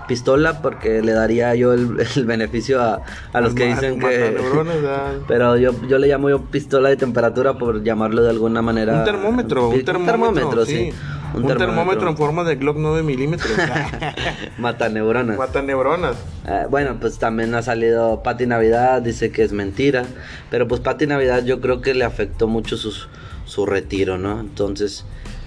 pistola 0.07 0.61
porque 0.63 1.03
le 1.03 1.13
daría 1.13 1.55
yo 1.55 1.73
el, 1.73 1.97
el 2.17 2.25
beneficio 2.25 2.83
a, 2.83 3.03
a 3.33 3.41
los 3.41 3.55
que 3.55 3.67
dicen 3.67 3.99
que... 3.99 4.37
ya. 4.83 5.13
Pero 5.29 5.57
yo, 5.57 5.73
yo 5.89 5.99
le 5.99 6.09
llamo 6.09 6.31
yo 6.31 6.43
pistola 6.43 6.89
de 6.89 6.97
temperatura 6.97 7.59
por 7.59 7.83
llamarlo 7.83 8.23
de 8.23 8.31
alguna 8.31 8.63
manera. 8.63 8.99
Un 8.99 9.05
termómetro, 9.05 9.69
un 9.69 9.85
termómetro, 9.85 10.65
sí. 10.67 10.93
Un, 11.35 11.47
termómetro. 11.49 12.09
en 12.09 12.17
forma 12.17 12.45
de 12.45 12.55
Glock 12.55 12.77
9 12.79 13.03
milímetros. 13.03 13.51
Mata 14.59 14.89
neuronas. 14.89 15.37
Mata 15.37 15.63
neuronas. 15.63 16.17
Eh, 16.47 16.67
bueno, 16.71 16.99
pues 17.01 17.19
también 17.19 17.55
ha 17.57 17.63
salido 17.63 18.23
Pati 18.23 18.47
Navidad, 18.47 19.03
dice 19.03 19.33
que 19.33 19.43
es 19.43 19.53
mentira. 19.53 20.05
Pero 20.51 20.69
pues 20.69 20.81
Pati 20.81 21.09
Navidad 21.09 21.45
yo 21.45 21.61
creo 21.61 21.81
que 21.81 21.93
le 21.95 22.05
afectó 22.05 22.47
mucho 22.47 22.77
sus, 22.77 23.09
su 23.47 23.67
retiro, 23.67 24.17
¿no? 24.17 24.39
Entonces, 24.39 25.05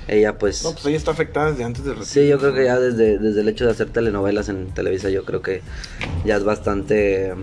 ella 0.08 0.38
pues... 0.38 0.64
No, 0.64 0.72
pues 0.72 0.86
ella 0.88 0.98
está 0.98 1.12
afectada 1.12 1.52
desde 1.52 1.64
antes 1.64 1.84
de 1.84 1.90
retiro. 1.92 2.06
Sí, 2.06 2.28
yo 2.28 2.38
creo 2.40 2.54
que 2.54 2.66
ya 2.66 2.80
desde, 2.80 3.18
desde 3.18 3.42
el 3.42 3.50
hecho 3.50 3.66
de 3.66 3.72
hacer 3.72 3.90
telenovelas 3.90 4.50
en 4.50 4.68
Televisa, 4.68 5.10
yo 5.10 5.26
creo 5.26 5.42
que 5.42 5.62
ya 6.26 6.38
es 6.38 6.44
bastante, 6.44 7.34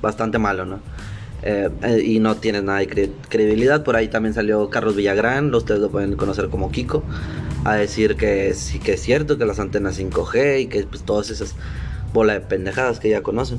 bastante 0.00 0.38
malo, 0.38 0.64
¿no? 0.64 0.80
Eh, 1.42 1.68
eh, 1.82 2.02
y 2.02 2.20
no 2.20 2.36
tiene 2.36 2.62
nada 2.62 2.78
de 2.78 2.88
cre- 2.88 3.10
credibilidad. 3.28 3.84
Por 3.84 3.96
ahí 3.96 4.08
también 4.08 4.32
salió 4.34 4.70
Carlos 4.70 4.96
Villagrán, 4.96 5.54
ustedes 5.54 5.80
lo 5.80 5.90
pueden 5.90 6.16
conocer 6.16 6.48
como 6.48 6.70
Kiko, 6.72 7.02
a 7.64 7.74
decir 7.74 8.16
que 8.16 8.54
sí 8.54 8.78
que 8.78 8.94
es 8.94 9.02
cierto, 9.02 9.36
que 9.36 9.44
las 9.44 9.58
antenas 9.60 9.98
5G 9.98 10.60
y 10.62 10.66
que 10.68 10.84
pues 10.84 11.02
todas 11.02 11.28
esas 11.30 11.54
bola 12.14 12.32
de 12.34 12.40
pendejadas 12.40 12.98
que 13.00 13.10
ya 13.10 13.22
conocen. 13.22 13.58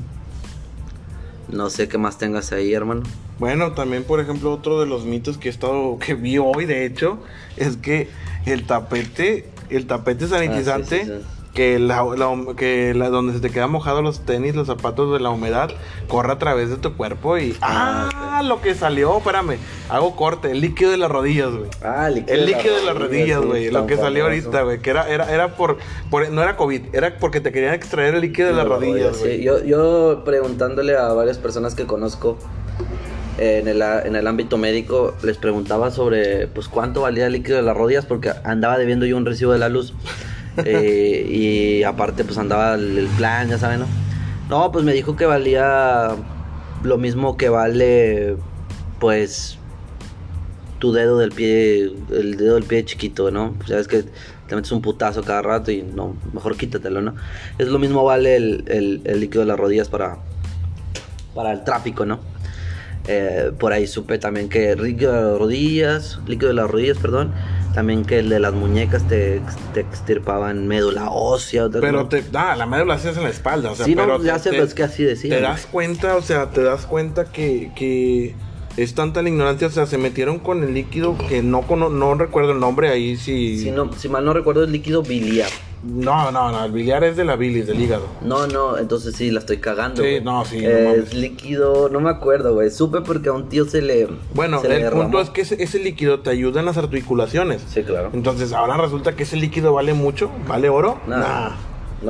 No 1.52 1.70
sé 1.70 1.88
qué 1.88 1.98
más 2.00 2.18
tengas 2.18 2.52
ahí, 2.52 2.74
hermano. 2.74 3.04
Bueno, 3.38 3.74
también 3.74 4.04
por 4.04 4.20
ejemplo 4.20 4.52
otro 4.52 4.80
de 4.80 4.88
los 4.88 5.06
mitos 5.06 5.38
que 5.38 5.50
he 5.50 5.52
estado 5.52 6.00
que 6.00 6.16
vi 6.16 6.38
hoy 6.38 6.66
de 6.66 6.86
hecho 6.86 7.20
es 7.58 7.78
que 7.78 8.10
el 8.46 8.66
tapete, 8.66 9.50
el 9.70 9.88
tapete 9.88 10.28
sanitizante 10.28 11.02
Ah, 11.02 11.06
sí, 11.06 11.12
sí, 11.12 11.20
sí. 11.20 11.52
que 11.54 11.80
la, 11.80 12.04
la 12.04 12.36
que 12.56 12.94
la 12.94 13.10
donde 13.10 13.34
se 13.34 13.40
te 13.40 13.50
quedan 13.50 13.72
mojados 13.72 14.04
los 14.04 14.26
tenis, 14.26 14.56
los 14.56 14.68
zapatos 14.68 15.14
de 15.14 15.20
la 15.20 15.30
humedad 15.30 15.70
corre 16.08 16.34
a 16.34 16.38
través 16.38 16.70
de 16.70 16.78
tu 16.78 16.96
cuerpo 16.98 17.38
y 17.38 17.56
Ah, 17.62 18.10
ah, 18.14 18.44
lo 18.44 18.62
que 18.62 18.76
salió, 18.76 19.18
espérame, 19.18 19.58
hago 19.90 20.16
corte, 20.16 20.52
el 20.52 20.60
líquido 20.62 20.92
de 20.92 20.98
las 20.98 21.10
rodillas, 21.10 21.52
güey. 21.52 21.70
Ah, 21.84 22.10
el 22.10 22.26
El 22.28 22.46
líquido 22.46 22.76
de 22.76 22.84
las 22.84 22.96
rodillas, 22.98 23.42
güey, 23.42 23.72
lo 23.72 23.86
que 23.88 23.96
salió 23.96 24.26
ahorita, 24.26 24.64
güey, 24.64 24.80
que 24.80 24.90
era, 24.90 25.08
era, 25.10 25.32
era 25.34 25.56
por, 25.56 25.78
por, 26.12 26.30
no 26.30 26.42
era 26.44 26.58
COVID, 26.58 26.94
era 26.94 27.18
porque 27.18 27.40
te 27.40 27.52
querían 27.54 27.74
extraer 27.74 28.14
el 28.16 28.22
líquido 28.22 28.50
de 28.50 28.54
las 28.56 28.68
rodillas, 28.68 29.16
Sí, 29.16 29.24
güey. 29.24 29.42
yo, 29.44 29.64
yo 29.64 30.24
preguntándole 30.26 30.96
a 30.98 31.08
varias 31.14 31.38
personas 31.38 31.74
que 31.76 31.86
conozco 31.86 32.38
en 33.38 33.68
el, 33.68 33.82
en 33.82 34.16
el 34.16 34.28
ámbito 34.28 34.58
médico, 34.58 35.16
les 35.24 35.38
preguntaba 35.38 35.92
sobre 35.92 36.48
pues 36.48 36.68
cuánto 36.68 37.02
valía 37.02 37.28
el 37.28 37.34
líquido 37.34 37.58
de 37.58 37.64
las 37.64 37.76
rodillas 37.76 38.06
porque 38.06 38.32
andaba 38.44 38.78
debiendo 38.78 39.06
yo 39.06 39.18
un 39.18 39.26
recibo 39.26 39.52
de 39.54 39.60
la 39.60 39.70
luz. 39.70 39.94
Eh, 40.64 41.28
y 41.30 41.84
aparte 41.84 42.24
pues 42.24 42.38
andaba 42.38 42.76
el, 42.76 42.98
el 42.98 43.08
plan, 43.08 43.50
ya 43.50 43.58
saben, 43.58 43.82
¿no? 43.82 43.88
No, 44.48 44.72
pues 44.72 44.86
me 44.86 44.94
dijo 44.94 45.18
que 45.18 45.26
valía 45.26 46.12
lo 46.82 46.98
mismo 46.98 47.36
que 47.36 47.50
vale 47.50 48.38
pues 49.02 49.58
tu 50.80 50.94
dedo 50.94 51.18
del 51.18 51.34
pie, 51.34 51.92
el 52.10 52.38
dedo 52.38 52.56
del 52.56 52.64
pie 52.64 52.86
chiquito, 52.86 53.32
¿no? 53.32 53.54
Pues 53.58 53.68
ya 53.68 53.80
es 53.80 53.90
que 53.90 54.04
te 54.48 54.56
metes 54.56 54.72
un 54.72 54.82
putazo 54.82 55.24
cada 55.24 55.42
rato 55.42 55.72
y 55.72 55.82
no, 55.82 56.16
mejor 56.32 56.56
quítatelo, 56.56 57.02
¿no? 57.02 57.16
Es 57.58 57.68
lo 57.68 57.78
mismo 57.78 58.06
vale 58.06 58.38
el, 58.38 58.64
el- 58.68 59.02
el 59.04 59.20
líquido 59.20 59.42
de 59.42 59.48
las 59.48 59.60
rodillas 59.60 59.90
para, 59.90 60.20
para 61.34 61.52
el 61.52 61.66
tráfico, 61.66 62.06
¿no? 62.06 62.20
Eh, 63.08 63.52
por 63.60 63.72
ahí 63.74 63.86
supe 63.88 64.18
también 64.18 64.50
que 64.50 64.76
líquido 64.76 65.14
de 65.14 65.22
las 65.32 65.40
rodillas, 65.40 66.20
líquido 66.28 66.48
de 66.50 66.56
las 66.56 66.70
rodillas, 66.70 66.98
perdón, 66.98 67.32
también 67.74 68.04
que 68.06 68.20
el 68.20 68.30
de 68.30 68.40
las 68.40 68.54
muñecas 68.54 69.08
te, 69.08 69.42
te 69.74 69.82
extirpaban 69.82 70.68
médula 70.68 71.10
ósea. 71.12 71.66
otras- 71.66 71.82
Pero 71.82 72.04
¿no? 72.04 72.08
te, 72.10 72.24
ah, 72.34 72.56
la 72.58 72.66
médula 72.66 72.98
sí 72.98 73.10
es 73.10 73.18
en 73.18 73.24
la 73.24 73.30
espalda, 73.30 73.72
o 73.72 73.76
sea, 73.76 73.86
sí, 73.86 73.94
no, 73.96 74.04
pero 74.04 74.24
ya 74.24 74.34
te- 74.38 74.40
sé, 74.40 74.50
te- 74.50 74.56
pero 74.56 74.64
es 74.68 74.74
que 74.74 74.84
así 74.84 75.04
decía. 75.04 75.36
Te 75.36 75.42
das 75.42 75.66
cuenta, 75.68 76.16
o 76.16 76.22
sea, 76.22 76.50
te 76.50 76.64
das 76.64 76.86
cuenta 76.86 77.26
que, 77.26 77.72
que 77.76 78.34
es 78.78 78.94
tanta 78.94 79.22
la 79.22 79.30
ignorancia, 79.30 79.68
o 79.68 79.72
sea, 79.72 79.86
se 79.86 79.98
metieron 79.98 80.40
con 80.40 80.64
el 80.64 80.74
líquido 80.74 81.18
que 81.30 81.42
no 81.42 81.62
cono- 81.62 81.90
no 81.90 82.14
recuerdo 82.16 82.52
el 82.52 82.60
nombre 82.60 82.90
ahí, 82.90 83.16
sí. 83.18 83.58
Si, 83.60 83.72
no, 83.72 83.92
si 83.94 84.10
mal 84.10 84.26
no 84.26 84.34
recuerdo, 84.34 84.64
es 84.64 84.70
líquido 84.70 85.02
biliar. 85.02 85.50
No, 85.84 86.32
no, 86.32 86.52
no, 86.52 86.66
el 86.66 86.72
biliar 86.72 87.04
es 87.04 87.16
de 87.16 87.24
la 87.26 87.36
bilis, 87.36 87.68
del 87.68 87.80
hígado. 87.80 88.08
No, 88.22 88.48
no, 88.48 88.78
entonces 88.80 89.16
sí, 89.16 89.30
la 89.30 89.40
estoy 89.40 89.58
cagando. 89.58 90.02
Sí, 90.04 90.18
no, 90.24 90.44
sí, 90.44 90.62
no 90.62 90.68
Es 90.68 91.14
líquido, 91.14 91.90
no 91.90 92.00
me 92.00 92.10
acuerdo, 92.10 92.56
güey. 92.56 92.72
Supe 92.72 93.02
porque 93.02 93.30
a 93.30 93.34
un 93.34 93.50
tío 93.50 93.66
se 93.66 93.84
le. 93.84 94.08
Bueno, 94.34 94.62
se 94.62 94.76
el 94.82 94.92
punto 94.92 95.22
es 95.22 95.30
que 95.30 95.42
ese, 95.42 95.62
ese 95.62 95.78
líquido 95.78 96.22
te 96.22 96.32
ayuda 96.32 96.60
en 96.60 96.66
las 96.66 96.78
articulaciones. 96.78 97.64
Sí, 97.70 97.84
claro. 97.84 98.10
Entonces, 98.14 98.52
ahora 98.52 98.78
resulta 98.78 99.16
que 99.16 99.24
ese 99.24 99.36
líquido 99.38 99.74
vale 99.74 99.94
mucho, 99.94 100.32
vale 100.48 100.70
oro. 100.70 101.00
Nada. 101.08 101.50
Nah. 101.50 101.56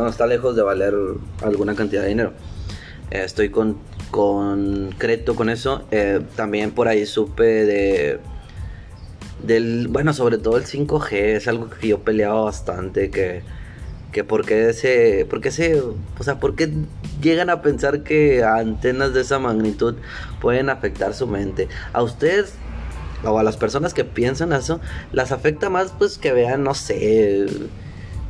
No, 0.04 0.08
está 0.08 0.26
lejos 0.26 0.56
de 0.56 0.62
valer 0.64 0.94
alguna 1.44 1.76
cantidad 1.76 2.02
de 2.04 2.08
dinero. 2.10 2.32
Eh, 3.12 3.24
estoy 3.26 3.50
con 3.50 3.78
concreto 4.16 5.36
con 5.36 5.50
eso. 5.50 5.84
Eh, 5.92 6.22
también 6.38 6.72
por 6.72 6.88
ahí 6.88 7.06
supe 7.06 7.44
de. 7.44 8.20
Del, 9.44 9.90
bueno, 9.90 10.14
sobre 10.14 10.38
todo 10.38 10.58
el 10.58 10.64
5G, 10.64 11.12
es 11.12 11.48
algo 11.48 11.70
que 11.70 11.90
yo 11.90 12.00
peleaba 12.00 12.46
bastante, 12.46 13.12
que, 13.12 13.44
que 14.12 14.24
por 14.24 14.46
qué 14.46 14.70
ese, 14.70 15.28
por 15.30 15.42
qué 15.42 15.50
ese, 15.50 15.82
o 15.82 16.24
sea, 16.24 16.40
por 16.40 16.56
qué 16.56 16.72
llegan 17.22 17.50
a 17.50 17.62
pensar 17.62 18.02
que 18.02 18.44
antenas 18.44 19.14
de 19.14 19.22
esa 19.22 19.38
magnitud 19.38 19.96
pueden 20.42 20.70
afectar 20.70 21.14
su 21.14 21.28
mente. 21.28 21.68
A 21.94 22.02
ustedes, 22.02 22.54
o 23.24 23.38
a 23.38 23.44
las 23.44 23.58
personas 23.58 23.94
que 23.94 24.06
piensan 24.06 24.54
eso, 24.54 24.80
las 25.12 25.32
afecta 25.32 25.70
más 25.70 25.92
pues 25.96 26.18
que 26.18 26.32
vean, 26.32 26.64
no 26.64 26.74
sé, 26.74 27.46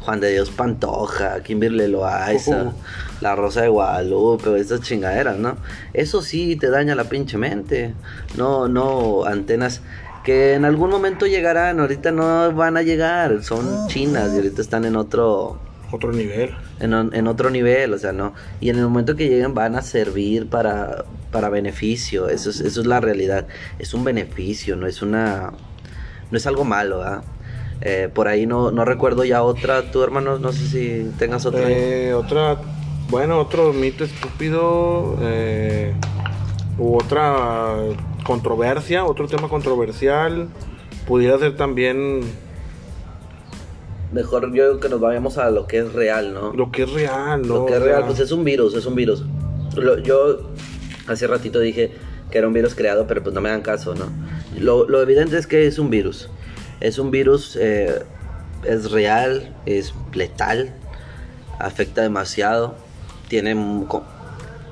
Juan 0.02 0.20
de 0.20 0.32
Dios 0.32 0.50
Pantoja, 0.50 1.42
Kimberly 1.44 1.88
Loaiza, 1.88 2.64
Ujú. 2.64 2.74
La 3.22 3.36
Rosa 3.36 3.62
de 3.62 3.70
Guadalupe, 3.70 4.50
o 4.50 4.56
esas 4.56 4.82
chingaderas, 4.82 5.38
¿no? 5.38 5.58
Eso 5.94 6.22
sí 6.22 6.56
te 6.58 6.70
daña 6.70 6.96
la 6.96 7.06
pinche 7.06 7.38
mente. 7.38 7.94
No, 8.38 8.68
no, 8.68 9.26
antenas 9.26 9.82
que 10.24 10.54
en 10.56 10.66
algún 10.66 10.90
momento 10.90 11.28
llegarán, 11.28 11.80
ahorita 11.80 12.12
no 12.12 12.52
van 12.54 12.78
a 12.78 12.82
llegar, 12.82 13.44
son 13.44 13.88
chinas 13.88 14.34
y 14.34 14.38
ahorita 14.38 14.60
están 14.62 14.84
en 14.86 14.96
otro 14.96 15.60
Otro 15.92 16.12
nivel. 16.12 16.50
en, 16.80 16.94
en 16.94 17.28
otro 17.28 17.52
nivel, 17.52 17.94
o 17.94 18.00
sea, 18.00 18.12
no. 18.12 18.34
Y 18.60 18.70
en 18.70 18.78
el 18.78 18.84
momento 18.86 19.16
que 19.16 19.30
lleguen 19.30 19.54
van 19.54 19.76
a 19.76 19.84
servir 19.84 20.50
para, 20.50 21.06
para 21.32 21.50
beneficio, 21.50 22.28
eso 22.28 22.50
es, 22.50 22.60
eso 22.60 22.82
es 22.82 22.88
la 22.88 23.00
realidad. 23.02 23.46
Es 23.78 23.94
un 23.94 24.04
beneficio, 24.04 24.76
no 24.76 24.88
es 24.88 25.04
una, 25.04 25.52
no 26.32 26.38
es 26.38 26.48
algo 26.48 26.66
malo, 26.66 27.04
¿ah? 27.04 27.24
Eh, 27.82 28.10
por 28.12 28.28
ahí 28.28 28.48
no, 28.48 28.72
no 28.72 28.84
recuerdo 28.84 29.26
ya 29.26 29.44
otra, 29.44 29.92
tú 29.92 30.02
hermano, 30.02 30.40
no 30.40 30.52
sé 30.54 30.66
si 30.66 31.12
tengas 31.20 31.46
otra. 31.46 31.62
Eh, 31.70 32.14
otra, 32.14 32.58
bueno, 33.10 33.40
otro 33.40 33.74
mito 33.74 34.04
estúpido. 34.04 35.18
Eh, 35.22 35.94
u 36.78 36.98
otra 36.98 37.76
controversia, 38.26 39.06
otro 39.06 39.28
tema 39.28 39.48
controversial. 39.48 40.50
Pudiera 41.08 41.38
ser 41.38 41.56
también 41.56 42.22
Mejor 44.12 44.54
yo 44.54 44.68
digo 44.70 44.80
que 44.80 44.88
nos 44.88 45.00
vayamos 45.02 45.38
a 45.38 45.50
lo 45.50 45.68
que 45.68 45.80
es 45.80 45.92
real, 45.94 46.34
¿no? 46.34 46.54
lo 46.54 46.72
que 46.72 46.84
es 46.84 46.92
real, 46.92 47.42
¿no? 47.42 47.56
Lo 47.60 47.66
que 47.66 47.74
es 47.76 47.82
real, 47.82 48.06
pues 48.06 48.20
es 48.20 48.32
un 48.32 48.44
virus, 48.46 48.74
es 48.76 48.86
un 48.86 48.96
virus. 48.96 49.24
Lo- 49.76 49.98
yo 50.00 50.52
hace 51.08 51.28
ratito 51.28 51.60
dije 51.60 51.92
que 52.32 52.38
era 52.38 52.48
un 52.48 52.54
virus 52.54 52.76
creado, 52.76 53.08
pero 53.08 53.22
pues 53.24 53.36
no 53.36 53.42
me 53.42 53.50
dan 53.50 53.62
caso, 53.62 53.94
¿no? 53.94 54.06
Lo, 54.58 54.88
lo 54.88 55.02
evidente 55.02 55.38
es 55.38 55.48
que 55.48 55.68
es 55.68 55.80
un 55.80 55.90
virus. 55.90 56.30
Es 56.80 56.98
un 56.98 57.12
virus, 57.12 57.58
eh, 57.60 58.04
es 58.64 58.92
real, 58.92 59.54
es 59.66 59.94
letal, 60.14 60.74
afecta 61.60 62.02
demasiado, 62.02 62.76
tiene 63.28 63.56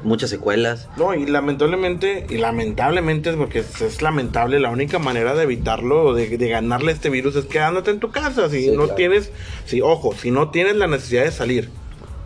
muchas 0.03 0.29
secuelas. 0.29 0.89
No, 0.97 1.13
y 1.13 1.25
lamentablemente, 1.25 2.25
y 2.29 2.37
lamentablemente 2.37 3.29
es 3.29 3.35
porque 3.35 3.59
es, 3.59 3.81
es 3.81 4.01
lamentable, 4.01 4.59
la 4.59 4.69
única 4.69 4.99
manera 4.99 5.33
de 5.33 5.43
evitarlo, 5.43 6.13
de, 6.13 6.37
de 6.37 6.49
ganarle 6.49 6.91
este 6.91 7.09
virus 7.09 7.35
es 7.35 7.45
quedándote 7.45 7.91
en 7.91 7.99
tu 7.99 8.11
casa. 8.11 8.49
Si 8.49 8.63
Sí, 8.63 8.67
no 8.71 8.83
claro. 8.83 8.95
tienes, 8.95 9.31
si, 9.65 9.81
ojo, 9.81 10.13
si 10.13 10.31
no 10.31 10.49
tienes 10.51 10.75
la 10.75 10.87
necesidad 10.87 11.23
de 11.23 11.31
salir. 11.31 11.69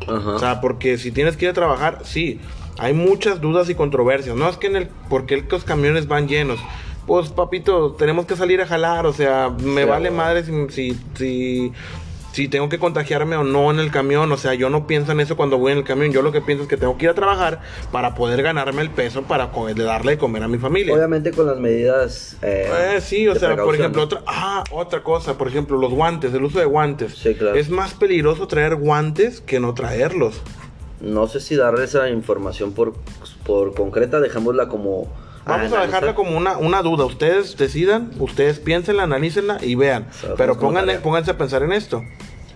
Ajá. 0.07 0.29
O 0.35 0.39
sea, 0.39 0.61
porque 0.61 0.97
si 0.97 1.11
tienes 1.11 1.37
que 1.37 1.45
ir 1.45 1.51
a 1.51 1.53
trabajar, 1.53 1.99
sí. 2.03 2.39
Hay 2.79 2.93
muchas 2.93 3.41
dudas 3.41 3.69
y 3.69 3.75
controversias. 3.75 4.35
No 4.35 4.47
es 4.47 4.57
que 4.57 4.67
en 4.67 4.75
el, 4.75 4.87
porque 5.09 5.43
los 5.49 5.63
camiones 5.63 6.07
van 6.07 6.27
llenos. 6.27 6.59
Pues 7.07 7.29
papito, 7.29 7.93
tenemos 7.93 8.25
que 8.25 8.35
salir 8.35 8.61
a 8.61 8.67
jalar, 8.67 9.05
o 9.05 9.13
sea, 9.13 9.49
me 9.63 9.85
vale 9.85 10.11
madre 10.11 10.43
si, 10.43 10.51
si, 10.69 10.99
si, 11.17 11.71
si 12.37 12.47
tengo 12.47 12.69
que 12.69 12.77
contagiarme 12.77 13.35
o 13.35 13.43
no 13.43 13.71
en 13.71 13.79
el 13.79 13.89
camión, 13.89 14.31
o 14.31 14.37
sea, 14.37 14.53
yo 14.53 14.69
no 14.69 14.85
pienso 14.85 15.11
en 15.11 15.21
eso 15.21 15.35
cuando 15.35 15.57
voy 15.57 15.71
en 15.71 15.79
el 15.79 15.83
camión, 15.83 16.11
yo 16.11 16.21
lo 16.21 16.31
que 16.31 16.39
pienso 16.39 16.65
es 16.65 16.69
que 16.69 16.77
tengo 16.77 16.95
que 16.95 17.05
ir 17.05 17.09
a 17.09 17.15
trabajar 17.15 17.61
para 17.91 18.13
poder 18.13 18.43
ganarme 18.43 18.83
el 18.83 18.91
peso 18.91 19.23
para 19.23 19.49
darle 19.75 20.11
de 20.11 20.17
comer 20.19 20.43
a 20.43 20.47
mi 20.47 20.59
familia. 20.59 20.93
Obviamente 20.93 21.31
con 21.31 21.47
las 21.47 21.57
medidas. 21.57 22.37
Eh, 22.43 22.69
Eh, 22.93 23.01
sí, 23.01 23.27
o 23.27 23.33
sea, 23.33 23.55
por 23.55 23.73
ejemplo, 23.73 24.03
otra, 24.03 24.21
ah, 24.27 24.63
otra 24.69 25.01
cosa, 25.01 25.35
por 25.35 25.47
ejemplo, 25.47 25.79
los 25.79 25.91
guantes, 25.91 26.31
el 26.31 26.43
uso 26.43 26.59
de 26.59 26.65
guantes. 26.65 27.15
Sí, 27.15 27.33
claro. 27.33 27.55
Es 27.55 27.71
más 27.71 27.95
peligroso 27.95 28.47
traer 28.47 28.75
guantes 28.75 29.41
que 29.41 29.59
no 29.59 29.73
traerlos. 29.73 30.39
No 31.01 31.25
sé 31.25 31.39
si 31.39 31.55
dar 31.55 31.73
esa 31.79 32.07
información 32.07 32.73
por, 32.73 32.93
por 33.47 33.73
concreta, 33.73 34.19
dejémosla 34.19 34.67
como. 34.67 35.11
Vamos 35.47 35.73
a 35.73 35.81
dejarla 35.85 36.15
como 36.15 36.35
una, 36.37 36.57
una 36.57 36.81
duda. 36.81 37.05
Ustedes 37.05 37.55
decidan, 37.57 38.11
ustedes 38.19 38.59
piénsenla, 38.59 39.03
analícenla 39.03 39.57
y 39.63 39.75
vean. 39.75 40.07
Pero 40.37 40.59
pónganle- 40.59 40.99
pónganse 40.99 41.31
a 41.31 41.37
pensar 41.37 41.63
en 41.63 41.71
esto. 41.73 42.03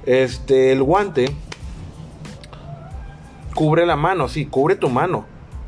Este, 0.05 0.71
el 0.71 0.83
guante 0.83 1.33
cubre 3.55 3.85
la 3.85 3.95
mano, 3.95 4.27
sí, 4.27 4.45
cubre 4.45 4.75
tu 4.75 4.89
mano. 4.89 5.25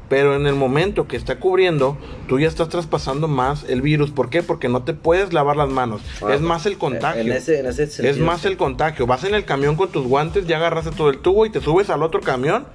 Pero 0.09 0.36
en 0.36 0.45
el 0.45 0.53
momento 0.53 1.07
que 1.07 1.15
está 1.17 1.39
cubriendo, 1.39 1.97
tú 2.27 2.39
ya 2.39 2.47
estás 2.47 2.69
traspasando 2.69 3.27
más 3.27 3.63
el 3.67 3.81
virus. 3.81 4.12
¿Por 4.12 4.29
qué? 4.29 4.43
Porque 4.43 4.67
no 4.69 4.83
te 4.83 4.93
puedes 4.93 5.33
lavar 5.33 5.55
las 5.55 5.69
manos. 5.69 6.01
Ah, 6.21 6.33
es 6.33 6.41
más 6.41 6.65
el 6.67 6.77
contagio. 6.77 7.21
En 7.21 7.31
ese, 7.31 7.59
en 7.62 7.65
ese 7.65 7.83
Es 7.83 7.93
sentido, 7.93 8.25
más 8.25 8.41
sí. 8.41 8.47
el 8.49 8.57
contagio. 8.57 9.07
Vas 9.07 9.23
en 9.23 9.33
el 9.33 9.45
camión 9.45 9.75
con 9.75 9.89
tus 9.89 10.05
guantes, 10.05 10.45
ya 10.45 10.57
agarraste 10.57 10.91
todo 10.91 11.09
el 11.09 11.19
tubo 11.19 11.45
y 11.45 11.49
te 11.49 11.62
subes 11.62 11.89
al 11.89 12.03
otro 12.03 12.21
camión 12.21 12.65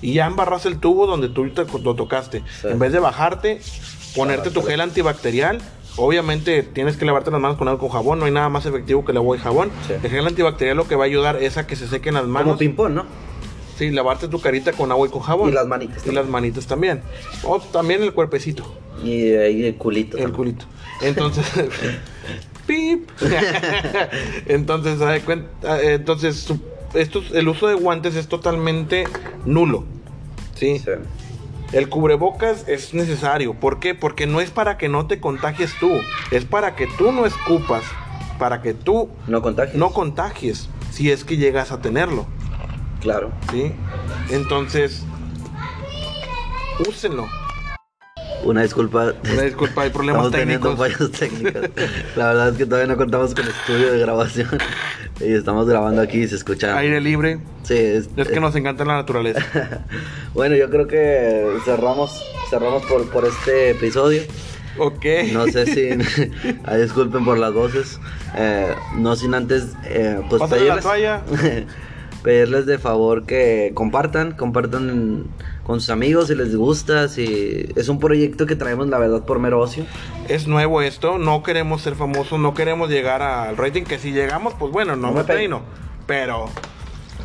y 0.00 0.14
ya 0.14 0.26
embarras 0.26 0.66
el 0.66 0.78
tubo 0.78 1.06
donde 1.06 1.28
tú 1.28 1.48
te, 1.50 1.64
lo 1.82 1.94
tocaste. 1.94 2.42
Sí. 2.60 2.66
En 2.68 2.78
vez 2.80 2.90
de 2.92 2.98
bajarte, 2.98 3.60
ponerte 4.14 4.50
tu 4.50 4.62
gel 4.62 4.80
antibacterial. 4.80 5.60
Obviamente 5.96 6.62
tienes 6.62 6.96
que 6.96 7.04
lavarte 7.04 7.30
las 7.30 7.40
manos 7.40 7.56
con 7.58 7.66
algo 7.66 7.80
con 7.80 7.88
jabón, 7.88 8.20
no 8.20 8.26
hay 8.26 8.30
nada 8.30 8.48
más 8.48 8.66
efectivo 8.66 9.04
que 9.04 9.10
el 9.10 9.16
agua 9.18 9.36
y 9.36 9.40
jabón. 9.40 9.70
Sí. 9.86 9.94
El 10.02 10.10
gel 10.10 10.26
antibacterial 10.26 10.76
lo 10.76 10.86
que 10.86 10.94
va 10.94 11.04
a 11.04 11.06
ayudar 11.06 11.42
es 11.42 11.56
a 11.56 11.66
que 11.66 11.74
se 11.74 11.88
sequen 11.88 12.14
las 12.14 12.26
manos. 12.26 12.44
Como 12.44 12.58
ping-pong, 12.58 12.92
¿no? 12.92 13.06
Sí, 13.76 13.90
lavarte 13.90 14.28
tu 14.28 14.40
carita 14.40 14.72
con 14.72 14.90
agua 14.92 15.06
y 15.06 15.10
con 15.10 15.22
jabón. 15.22 15.50
Y 15.50 15.52
las 15.52 15.66
manitas 15.66 15.98
Y 15.98 16.06
también. 16.06 16.14
las 16.16 16.28
manitas 16.28 16.66
también. 16.66 17.02
O 17.44 17.60
también 17.60 18.02
el 18.02 18.12
cuerpecito. 18.12 18.74
Y 19.04 19.32
ahí 19.34 19.66
el 19.66 19.76
culito. 19.76 20.16
El 20.16 20.24
también. 20.24 20.36
culito. 20.36 20.66
Entonces, 21.02 21.44
pip. 22.66 23.08
entonces, 24.46 25.00
eh, 25.00 25.92
entonces 25.94 26.52
esto, 26.94 27.22
el 27.32 27.48
uso 27.48 27.68
de 27.68 27.74
guantes 27.74 28.14
es 28.16 28.28
totalmente 28.28 29.04
nulo. 29.44 29.84
¿sí? 30.54 30.78
Sí. 30.78 30.90
El 31.72 31.88
cubrebocas 31.88 32.66
es 32.66 32.94
necesario. 32.94 33.54
¿Por 33.54 33.78
qué? 33.78 33.94
Porque 33.94 34.26
no 34.26 34.40
es 34.40 34.50
para 34.50 34.78
que 34.78 34.88
no 34.88 35.06
te 35.06 35.20
contagies 35.20 35.72
tú, 35.78 35.90
es 36.30 36.44
para 36.44 36.74
que 36.74 36.86
tú 36.98 37.12
no 37.12 37.26
escupas, 37.26 37.82
para 38.38 38.62
que 38.62 38.72
tú 38.72 39.10
No 39.74 39.90
contagies 39.90 40.68
si 40.90 41.10
es 41.10 41.24
que 41.24 41.36
llegas 41.36 41.70
a 41.70 41.80
tenerlo. 41.80 42.26
Claro. 43.00 43.30
¿sí? 43.52 43.72
Entonces, 44.30 45.04
úsenlo. 46.88 47.26
Una 48.44 48.62
disculpa. 48.62 49.14
Una 49.32 49.42
disculpa, 49.42 49.82
hay 49.82 49.90
problemas 49.90 50.26
Estamos 50.26 50.40
teniendo 50.40 50.76
técnicos. 50.76 50.98
fallos 50.98 51.12
técnicos. 51.12 51.70
La 52.16 52.26
verdad 52.28 52.48
es 52.50 52.56
que 52.56 52.66
todavía 52.66 52.86
no 52.86 52.96
contamos 52.96 53.34
con 53.34 53.46
estudio 53.46 53.92
de 53.92 53.98
grabación. 53.98 54.48
Y 55.20 55.32
estamos 55.32 55.66
grabando 55.68 56.00
aquí 56.00 56.18
y 56.18 56.28
se 56.28 56.36
escucha. 56.36 56.78
Aire 56.78 57.00
libre. 57.00 57.40
Sí, 57.64 57.74
es, 57.74 58.08
Es 58.16 58.28
que 58.28 58.38
nos 58.38 58.54
encanta 58.54 58.84
la 58.84 58.94
naturaleza. 58.94 59.40
Bueno, 60.34 60.54
yo 60.54 60.70
creo 60.70 60.86
que 60.86 61.44
cerramos, 61.64 62.24
cerramos 62.50 62.84
por, 62.84 63.10
por 63.10 63.24
este 63.24 63.70
episodio. 63.70 64.22
Ok. 64.78 65.04
No 65.32 65.46
sé 65.48 65.66
si. 65.66 65.88
Ay, 66.64 66.82
disculpen 66.82 67.24
por 67.24 67.36
las 67.36 67.52
voces. 67.52 67.98
Eh, 68.36 68.72
no 68.96 69.16
sin 69.16 69.34
antes. 69.34 69.72
Eh, 69.86 70.20
pues 70.30 70.38
Pásale 70.40 70.66
la 70.68 70.76
pedirles, 70.76 70.84
toalla. 70.84 71.22
Pedirles 72.22 72.66
de 72.66 72.78
favor 72.78 73.24
que 73.24 73.72
compartan. 73.74 74.32
Compartan 74.32 75.24
con 75.64 75.80
sus 75.80 75.90
amigos 75.90 76.28
si 76.28 76.34
les 76.34 76.54
gusta. 76.56 77.08
Si 77.08 77.68
es 77.76 77.88
un 77.88 77.98
proyecto 77.98 78.46
que 78.46 78.56
traemos, 78.56 78.88
la 78.88 78.98
verdad, 78.98 79.24
por 79.24 79.38
mero 79.38 79.60
ocio. 79.60 79.84
Es 80.28 80.46
nuevo 80.46 80.82
esto, 80.82 81.18
no 81.18 81.42
queremos 81.42 81.82
ser 81.82 81.94
famosos, 81.94 82.38
no 82.38 82.54
queremos 82.54 82.90
llegar 82.90 83.22
al 83.22 83.56
rating, 83.56 83.84
que 83.84 83.98
si 83.98 84.12
llegamos, 84.12 84.54
pues 84.54 84.72
bueno, 84.72 84.96
no 84.96 85.08
No 85.08 85.14
me 85.14 85.24
peino. 85.24 85.62
Pero 86.06 86.46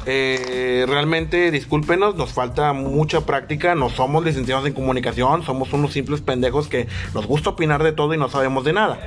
eh, 0.06 0.86
realmente, 0.88 1.52
discúlpenos, 1.52 2.16
nos 2.16 2.34
falta 2.34 2.74
mucha 2.74 3.26
práctica, 3.26 3.76
no 3.76 3.90
somos 3.90 4.26
licenciados 4.26 4.66
en 4.66 4.74
comunicación, 4.74 5.44
somos 5.44 5.72
unos 5.72 5.94
simples 5.94 6.22
pendejos 6.22 6.68
que 6.68 6.88
nos 7.14 7.26
gusta 7.26 7.52
opinar 7.52 7.84
de 7.84 7.94
todo 7.94 8.14
y 8.14 8.18
no 8.18 8.30
sabemos 8.30 8.66
de 8.66 8.74
nada. 8.74 9.00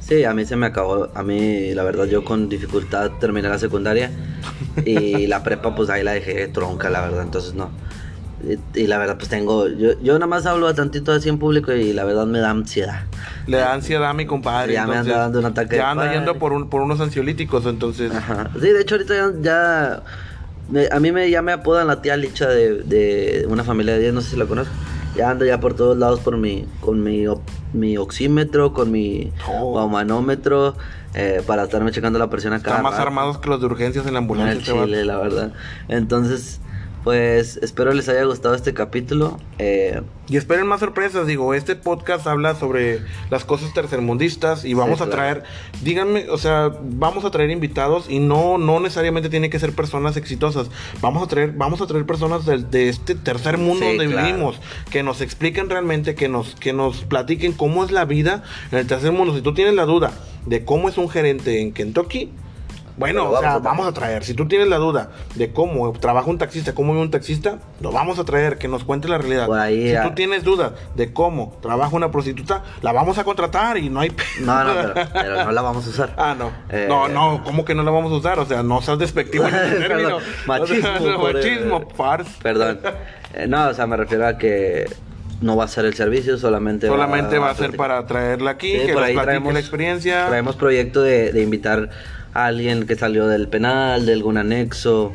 Sí, 0.00 0.24
a 0.24 0.32
mí 0.34 0.44
se 0.44 0.56
me 0.56 0.66
acabó. 0.66 1.08
A 1.14 1.22
mí, 1.22 1.74
la 1.74 1.82
verdad, 1.82 2.04
yo 2.06 2.24
con 2.24 2.48
dificultad 2.48 3.10
terminé 3.20 3.48
la 3.48 3.58
secundaria. 3.58 4.10
Y 4.84 5.26
la 5.28 5.42
prepa, 5.42 5.74
pues 5.74 5.90
ahí 5.90 6.02
la 6.04 6.12
dejé 6.12 6.46
tronca, 6.48 6.90
la 6.90 7.00
verdad. 7.00 7.22
Entonces, 7.22 7.54
no. 7.54 7.70
Y, 8.74 8.82
y 8.82 8.86
la 8.86 8.98
verdad, 8.98 9.16
pues 9.16 9.28
tengo. 9.28 9.66
Yo, 9.68 9.98
yo 10.00 10.12
nada 10.14 10.26
más 10.26 10.46
hablo 10.46 10.72
tantito 10.74 11.10
así 11.12 11.28
en 11.28 11.38
público 11.38 11.72
y 11.72 11.92
la 11.92 12.04
verdad 12.04 12.26
me 12.26 12.38
da 12.38 12.50
ansiedad. 12.50 13.02
Le 13.46 13.56
da 13.56 13.72
ansiedad 13.72 14.10
a 14.10 14.14
mi 14.14 14.26
compadre. 14.26 14.74
Ya 14.74 14.86
me 14.86 14.96
anda 14.96 15.18
dando 15.18 15.38
un 15.40 15.46
ataque 15.46 15.76
Ya 15.76 15.90
anda 15.90 16.12
yendo 16.12 16.36
por, 16.38 16.52
un- 16.52 16.68
por 16.68 16.82
unos 16.82 17.00
ansiolíticos, 17.00 17.66
entonces. 17.66 18.12
Ajá. 18.12 18.50
Sí, 18.54 18.68
de 18.68 18.80
hecho, 18.80 18.94
ahorita 18.96 19.14
ya. 19.14 19.32
ya- 19.40 20.02
me- 20.68 20.88
a 20.90 20.98
mí 21.00 21.12
me, 21.12 21.30
ya 21.30 21.42
me 21.42 21.52
apodan 21.52 21.86
la 21.86 22.02
tía 22.02 22.16
Licha 22.16 22.48
de, 22.48 22.82
de 22.82 23.46
una 23.48 23.62
familia 23.64 23.94
de 23.94 24.00
10, 24.00 24.14
no 24.14 24.20
sé 24.20 24.30
si 24.30 24.36
la 24.36 24.46
conozco. 24.46 24.72
Ya 25.16 25.30
ando 25.30 25.44
ya 25.44 25.58
por 25.60 25.74
todos 25.74 25.96
lados 25.96 26.20
por 26.20 26.36
mi, 26.36 26.66
con 26.80 27.02
mi, 27.02 27.24
mi 27.72 27.96
oxímetro, 27.96 28.72
con 28.72 28.90
mi 28.92 29.32
Oh. 29.48 29.88
manómetro, 29.88 30.74
eh, 31.14 31.42
para 31.46 31.64
estarme 31.64 31.90
checando 31.92 32.18
la 32.18 32.28
presión 32.28 32.52
acá. 32.52 32.70
Están 32.70 32.82
más 32.82 32.98
armados 32.98 33.38
que 33.38 33.48
los 33.48 33.60
de 33.60 33.66
urgencias 33.66 34.06
en 34.06 34.12
la 34.12 34.18
ambulancia. 34.18 34.52
Al 34.52 34.58
este 34.58 34.72
vato. 34.72 34.84
chile, 34.86 35.04
la 35.04 35.16
verdad. 35.18 35.52
Entonces, 35.88 36.60
pues 37.06 37.60
espero 37.62 37.92
les 37.94 38.08
haya 38.08 38.24
gustado 38.24 38.56
este 38.56 38.74
capítulo. 38.74 39.38
Eh, 39.60 40.02
Y 40.28 40.36
esperen 40.38 40.66
más 40.66 40.80
sorpresas, 40.80 41.24
digo, 41.28 41.54
este 41.54 41.76
podcast 41.76 42.26
habla 42.26 42.56
sobre 42.56 42.98
las 43.30 43.44
cosas 43.44 43.72
tercermundistas 43.72 44.64
y 44.64 44.74
vamos 44.74 44.98
Sí, 44.98 45.04
a 45.04 45.06
claro. 45.06 45.12
traer, 45.16 45.42
díganme, 45.84 46.28
o 46.30 46.36
sea, 46.36 46.72
vamos 46.82 47.24
a 47.24 47.30
traer 47.30 47.52
invitados 47.52 48.06
y 48.10 48.18
no 48.18 48.58
no 48.58 48.80
necesariamente 48.80 49.28
tiene 49.28 49.50
que 49.50 49.60
ser 49.60 49.72
personas 49.72 50.16
exitosas. 50.16 50.68
Vamos 51.00 51.22
a 51.22 51.28
traer 51.28 51.52
vamos 51.52 51.80
a 51.80 51.86
traer 51.86 52.06
personas 52.06 52.44
del- 52.44 52.68
de, 52.72 52.88
este 52.88 53.14
tercer 53.14 53.56
mundo 53.56 53.84
Sí, 53.88 53.96
donde 53.96 54.12
claro. 54.12 54.26
vivimos, 54.26 54.56
que 54.90 55.04
nos 55.04 55.20
expliquen 55.20 55.70
realmente, 55.70 56.16
que 56.16 56.28
nos 56.28 56.56
que 56.56 56.72
nos 56.72 57.04
platiquen 57.04 57.52
cómo 57.52 57.84
es 57.84 57.92
la 57.92 58.04
vida 58.04 58.42
en 58.72 58.78
el 58.78 58.86
tercer 58.88 59.12
mundo. 59.12 59.32
Si 59.32 59.42
tú 59.42 59.54
tienes 59.54 59.74
la 59.74 59.84
duda 59.84 60.10
de 60.44 60.64
cómo 60.64 60.88
es 60.88 60.98
un 60.98 61.08
gerente 61.08 61.60
en 61.60 61.72
Kentucky, 61.72 62.32
bueno, 62.96 63.30
o 63.30 63.38
sea, 63.40 63.54
a 63.54 63.58
vamos 63.58 63.86
a 63.86 63.92
traer. 63.92 64.24
Si 64.24 64.34
tú 64.34 64.48
tienes 64.48 64.68
la 64.68 64.76
duda 64.76 65.10
de 65.34 65.52
cómo 65.52 65.92
trabaja 65.92 66.30
un 66.30 66.38
taxista, 66.38 66.74
cómo 66.74 66.92
vive 66.92 67.02
un 67.04 67.10
taxista, 67.10 67.58
lo 67.80 67.92
vamos 67.92 68.18
a 68.18 68.24
traer, 68.24 68.58
que 68.58 68.68
nos 68.68 68.84
cuente 68.84 69.06
la 69.08 69.18
realidad. 69.18 69.52
Ahí, 69.54 69.90
si 69.90 69.94
ah. 69.96 70.02
tú 70.04 70.14
tienes 70.14 70.44
dudas 70.44 70.72
de 70.94 71.12
cómo 71.12 71.56
trabaja 71.60 71.94
una 71.94 72.10
prostituta, 72.10 72.62
la 72.82 72.92
vamos 72.92 73.18
a 73.18 73.24
contratar 73.24 73.76
y 73.78 73.90
no 73.90 74.00
hay... 74.00 74.12
no, 74.40 74.64
no, 74.64 74.72
pero, 74.74 75.08
pero 75.12 75.44
no 75.44 75.52
la 75.52 75.62
vamos 75.62 75.86
a 75.86 75.90
usar. 75.90 76.14
Ah, 76.16 76.34
no. 76.38 76.50
Eh, 76.70 76.86
No, 76.88 77.08
no, 77.08 77.42
¿cómo 77.44 77.64
que 77.64 77.74
no 77.74 77.82
la 77.82 77.90
vamos 77.90 78.12
a 78.12 78.16
usar? 78.16 78.38
O 78.38 78.46
sea, 78.46 78.62
no 78.62 78.80
seas 78.82 78.98
despectivo 78.98 79.44
en 79.46 79.50
Perdón, 79.54 79.88
término. 79.88 80.18
machismo, 80.46 80.88
O 81.00 81.04
sea, 81.04 81.16
por- 81.16 81.34
machismo, 81.34 81.88
fars. 81.96 82.28
Perdón. 82.42 82.80
Eh, 83.34 83.46
no, 83.46 83.68
o 83.68 83.74
sea, 83.74 83.86
me 83.86 83.96
refiero 83.96 84.26
a 84.26 84.38
que 84.38 84.88
no 85.42 85.54
va 85.54 85.64
a 85.64 85.68
ser 85.68 85.84
el 85.84 85.92
servicio, 85.94 86.38
solamente 86.38 86.86
Solamente 86.86 87.38
va 87.38 87.50
a 87.50 87.54
ser 87.54 87.76
para 87.76 88.06
traerla 88.06 88.52
aquí, 88.52 88.72
Sí, 88.72 88.86
que 88.86 88.92
por 88.94 89.02
nos 89.02 89.10
ahí 89.10 89.16
traemos- 89.16 89.52
la 89.52 89.60
experiencia. 89.60 90.26
Traemos 90.28 90.56
proyecto 90.56 91.02
de, 91.02 91.30
de 91.32 91.42
invitar 91.42 91.90
alguien 92.44 92.86
que 92.86 92.96
salió 92.96 93.26
del 93.26 93.48
penal, 93.48 94.04
de 94.04 94.12
algún 94.12 94.36
anexo, 94.36 95.12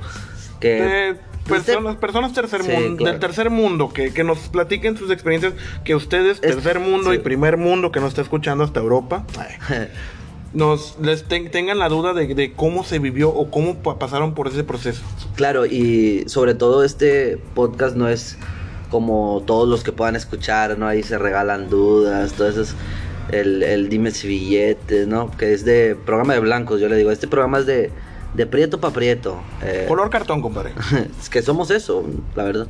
que... 0.60 0.70
de 0.82 1.16
pues, 1.48 1.64
personas, 1.64 1.96
personas 1.98 2.34
tercer 2.34 2.64
Sí, 2.64 2.72
mundo, 2.72 2.98
claro. 2.98 3.12
del 3.12 3.20
tercer 3.20 3.50
mundo, 3.50 3.90
que, 3.94 4.14
que 4.14 4.24
nos 4.24 4.40
platiquen 4.50 4.98
sus 4.98 5.12
experiencias, 5.12 5.54
que 5.84 5.96
ustedes, 5.96 6.38
Es- 6.42 6.56
tercer 6.56 6.80
mundo 6.80 7.12
sí. 7.12 7.18
y 7.18 7.20
primer 7.20 7.58
mundo, 7.58 7.92
que 7.92 8.00
nos 8.00 8.10
está 8.10 8.22
escuchando 8.22 8.64
hasta 8.64 8.80
Europa, 8.80 9.26
nos 10.54 10.98
les 11.02 11.24
ten- 11.26 11.50
tengan 11.50 11.80
la 11.80 11.88
duda 11.90 12.14
de, 12.14 12.34
de 12.36 12.52
cómo 12.54 12.84
se 12.84 13.00
vivió 13.00 13.30
o 13.30 13.50
cómo 13.50 13.76
pa- 13.78 13.98
pasaron 14.00 14.34
por 14.34 14.48
ese 14.48 14.64
proceso. 14.64 15.02
Claro, 15.36 15.66
y 15.66 16.24
sobre 16.28 16.54
todo 16.56 16.84
este 16.84 17.38
podcast 17.56 17.96
no 17.96 18.08
es 18.10 18.38
como 18.90 19.42
todos 19.48 19.68
los 19.70 19.84
que 19.84 19.94
puedan 19.94 20.18
escuchar, 20.18 20.78
¿no? 20.78 20.86
Ahí 20.88 21.04
se 21.04 21.18
regalan 21.18 21.70
dudas, 21.70 22.34
todo 22.34 22.50
eso 22.50 22.62
es 22.62 22.76
el, 23.30 23.64
el 23.64 23.90
dime 23.90 24.12
si 24.12 24.28
billetes, 24.28 25.08
¿no? 25.08 25.30
Que 25.32 25.54
es 25.54 25.64
de 25.66 25.96
programa 26.06 26.34
de 26.34 26.40
blancos, 26.40 26.80
yo 26.82 26.90
le 26.90 26.96
digo, 26.98 27.12
este 27.12 27.28
programa 27.28 27.60
es 27.60 27.66
de, 27.66 27.92
de 28.34 28.46
prieto 28.46 28.80
para 28.80 28.94
prieto. 28.94 29.42
eh, 29.64 29.86
Color 29.88 30.10
cartón, 30.10 30.42
compadre. 30.42 30.72
es 31.22 31.30
que 31.30 31.42
somos 31.42 31.72
eso, 31.72 32.06
la 32.36 32.44
verdad. 32.44 32.68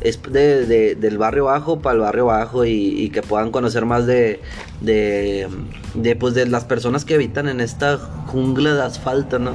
Es 0.00 0.20
de, 0.30 0.66
de- 0.66 0.94
del 0.94 1.16
barrio 1.18 1.46
bajo 1.46 1.80
para 1.80 1.94
el 1.94 2.00
barrio 2.00 2.26
bajo 2.26 2.64
y, 2.66 2.70
y 2.72 3.08
que 3.10 3.22
puedan 3.22 3.50
conocer 3.50 3.86
más 3.86 4.06
de, 4.06 4.40
de, 4.82 5.48
de, 5.94 6.16
pues, 6.16 6.34
de 6.34 6.46
las 6.46 6.64
personas 6.64 7.04
que 7.06 7.14
habitan 7.14 7.48
en 7.48 7.60
esta 7.60 7.96
jungla 8.26 8.74
de 8.74 8.82
asfalto, 8.82 9.38
¿no? 9.38 9.52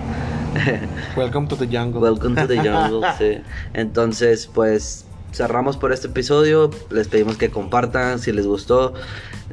Welcome 1.16 1.48
to 1.48 1.56
the 1.56 1.68
jungle. 1.68 2.02
Welcome 2.02 2.36
to 2.36 2.48
the 2.48 2.58
jungle, 2.58 3.08
sí. 3.20 3.38
Entonces, 3.74 4.50
pues, 4.52 5.06
cerramos 5.32 5.78
por 5.78 5.91
este 5.91 6.08
episodio. 6.08 6.72
Les 6.89 7.08
pedimos 7.08 7.38
que 7.38 7.50
compartan 7.50 8.20
si 8.20 8.32
les 8.32 8.46
gustó. 8.46 8.94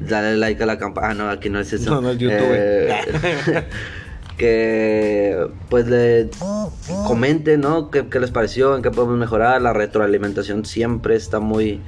Dale 0.01 0.37
like 0.37 0.63
a 0.63 0.67
la 0.67 0.79
campana. 0.79 1.09
Ah, 1.11 1.15
no, 1.15 1.31
aquí 1.31 1.49
no 1.49 1.61
es 1.61 1.73
eso. 1.73 1.91
No, 1.95 2.01
no 2.01 2.11
es 2.11 2.19
YouTube. 2.19 2.37
Eh, 2.41 3.65
que 4.39 5.49
pues 5.69 5.89
le 5.89 6.31
comenten, 7.07 7.61
¿no? 7.61 7.91
¿Qué, 7.91 8.09
¿Qué 8.09 8.21
les 8.21 8.31
pareció? 8.31 8.77
¿En 8.77 8.83
qué 8.83 8.91
podemos 8.91 9.19
mejorar? 9.19 9.61
La 9.61 9.73
retroalimentación 9.73 10.65
siempre 10.65 11.17
está 11.17 11.41
muy 11.41 11.81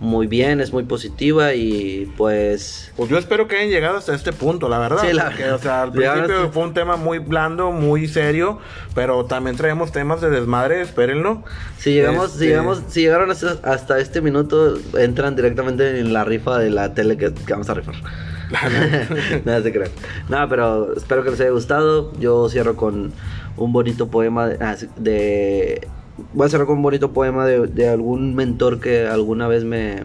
muy 0.00 0.26
bien, 0.26 0.60
es 0.60 0.72
muy 0.72 0.82
positiva 0.84 1.54
y 1.54 2.12
pues... 2.16 2.92
Pues 2.96 3.08
yo 3.08 3.16
espero 3.18 3.48
que 3.48 3.56
hayan 3.56 3.70
llegado 3.70 3.96
hasta 3.96 4.14
este 4.14 4.32
punto, 4.32 4.68
la 4.68 4.78
verdad. 4.78 4.98
Sí, 5.00 5.12
la 5.12 5.26
porque, 5.26 5.50
o 5.50 5.58
sea, 5.58 5.82
al 5.82 5.92
principio 5.92 6.50
fue 6.52 6.64
un 6.64 6.74
tema 6.74 6.96
muy 6.96 7.18
blando, 7.18 7.70
muy 7.70 8.08
serio, 8.08 8.58
pero 8.94 9.24
también 9.24 9.56
traemos 9.56 9.92
temas 9.92 10.20
de 10.20 10.30
desmadre, 10.30 10.80
espérenlo. 10.82 11.44
Si 11.78 11.92
llegamos, 11.92 12.30
si 12.30 12.34
Este, 12.34 12.46
llegamos, 12.46 12.82
si 12.88 13.00
llegaron 13.02 13.30
hasta, 13.30 13.56
hasta 13.62 13.98
este 13.98 14.20
minuto, 14.20 14.76
entran 14.98 15.36
directamente 15.36 16.00
en 16.00 16.12
la 16.12 16.24
rifa 16.24 16.58
de 16.58 16.70
la 16.70 16.92
tele 16.94 17.16
que, 17.16 17.32
que 17.32 17.52
vamos 17.52 17.70
a 17.70 17.74
rifar. 17.74 17.94
Nada 19.44 19.62
se 19.62 19.72
crean. 19.72 19.90
Nada, 20.28 20.48
pero 20.48 20.94
espero 20.96 21.24
que 21.24 21.30
les 21.30 21.40
haya 21.40 21.50
gustado. 21.50 22.12
Yo 22.18 22.48
cierro 22.48 22.76
con 22.76 23.12
un 23.56 23.72
bonito 23.72 24.08
poema 24.08 24.48
de, 24.48 24.64
ah, 24.64 24.76
de- 24.96 25.88
voy 26.32 26.46
a 26.46 26.48
cerrar 26.48 26.66
con 26.66 26.76
un 26.76 26.82
bonito 26.82 27.12
poema 27.12 27.46
de, 27.46 27.66
de 27.66 27.88
algún 27.88 28.34
mentor 28.34 28.80
que 28.80 29.06
alguna 29.06 29.48
vez 29.48 29.64
me, 29.64 30.04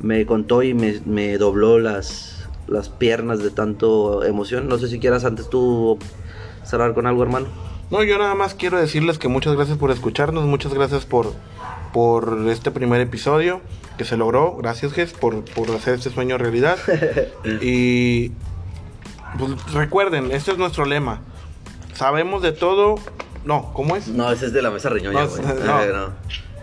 me 0.00 0.26
contó 0.26 0.62
y 0.62 0.74
me, 0.74 1.00
me 1.06 1.38
dobló 1.38 1.78
las, 1.78 2.48
las 2.66 2.88
piernas 2.88 3.38
de 3.42 3.50
tanto 3.50 4.24
emoción. 4.24 4.68
No 4.68 4.78
sé 4.78 4.88
si 4.88 4.98
quieras 4.98 5.24
antes 5.24 5.48
tú 5.48 5.98
cerrar 6.64 6.94
con 6.94 7.06
algo, 7.06 7.22
hermano. 7.22 7.46
No, 7.90 8.02
yo 8.02 8.18
nada 8.18 8.34
más 8.34 8.54
quiero 8.54 8.80
decirles 8.80 9.18
que 9.18 9.28
muchas 9.28 9.54
gracias 9.54 9.76
por 9.76 9.90
escucharnos, 9.90 10.44
muchas 10.46 10.72
gracias 10.72 11.04
por, 11.04 11.34
por 11.92 12.38
este 12.48 12.70
primer 12.70 13.00
episodio 13.02 13.60
que 13.98 14.04
se 14.04 14.16
logró. 14.16 14.56
Gracias, 14.56 14.92
Ges, 14.92 15.12
por, 15.12 15.44
por 15.44 15.70
hacer 15.70 15.94
este 15.94 16.10
sueño 16.10 16.38
realidad. 16.38 16.78
y 17.60 18.30
pues, 19.38 19.72
recuerden, 19.74 20.32
este 20.32 20.52
es 20.52 20.58
nuestro 20.58 20.86
lema. 20.86 21.20
Sabemos 21.92 22.42
de 22.42 22.52
todo. 22.52 22.94
No, 23.44 23.72
¿cómo 23.72 23.96
es? 23.96 24.08
No, 24.08 24.30
ese 24.30 24.46
es 24.46 24.52
de 24.52 24.62
la 24.62 24.70
mesa 24.70 24.88
riñoña, 24.88 25.24
güey. 25.24 25.42
no. 25.66 25.82
Eh, 25.82 25.90
no. 25.92 26.06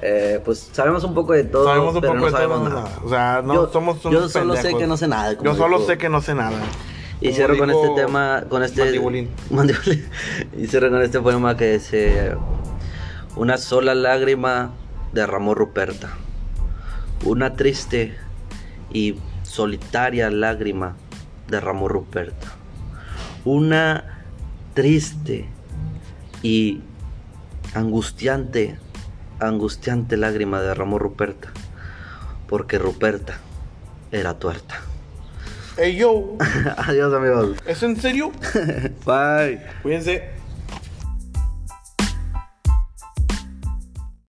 Eh, 0.01 0.41
pues 0.45 0.69
sabemos 0.71 1.03
un 1.03 1.13
poco 1.13 1.33
de 1.33 1.43
todo, 1.43 1.65
Sabemos 1.65 1.95
un 1.95 2.01
pero 2.01 2.13
poco 2.13 2.19
no 2.21 2.25
de 2.27 2.31
sabemos 2.31 2.59
todo, 2.59 2.69
nada. 2.69 2.99
O 3.03 3.09
sea, 3.09 3.41
no 3.43 3.53
yo, 3.53 3.69
somos 3.71 4.01
yo 4.01 4.09
unos 4.09 4.31
solo 4.31 4.55
sé 4.55 4.73
que 4.73 4.87
no 4.87 4.95
sé 4.95 5.07
nada. 5.09 5.33
Yo 5.33 5.55
solo 5.55 5.77
dijo- 5.79 5.89
sé 5.89 5.97
que 5.97 6.09
no 6.09 6.21
sé 6.21 6.35
nada. 6.35 6.57
Y 7.21 7.33
cierro 7.33 7.57
con 7.57 7.69
este 7.69 7.89
tema, 7.97 8.45
con 8.47 8.63
este... 8.63 8.83
Mandibulín. 8.83 9.29
Mandibulín. 9.49 10.07
Y 10.57 10.67
cierro 10.67 10.89
con 10.89 11.01
este 11.01 11.19
poema 11.19 11.57
que 11.57 11.73
dice... 11.73 12.35
Una 13.35 13.57
sola 13.57 13.93
lágrima 13.93 14.71
derramó 15.11 15.53
Ruperta. 15.53 16.11
Una 17.25 17.55
triste 17.55 18.17
y 18.93 19.15
solitaria 19.43 20.29
lágrima 20.29 20.95
derramó 21.49 21.89
Ruperta. 21.89 22.47
Una 23.43 24.23
triste 24.73 25.49
y 26.41 26.81
angustiante, 27.73 28.77
angustiante 29.39 30.17
lágrima 30.17 30.61
derramó 30.61 30.99
Ruperta. 30.99 31.49
Porque 32.47 32.77
Ruperta 32.79 33.37
era 34.11 34.39
tuerta. 34.39 34.81
Hey 35.77 35.95
yo, 35.95 36.35
Adiós 36.77 37.13
amigos. 37.13 37.57
¿es 37.65 37.81
en 37.83 37.95
serio? 37.95 38.31
Bye. 39.05 39.61
Cuídense. 39.81 40.38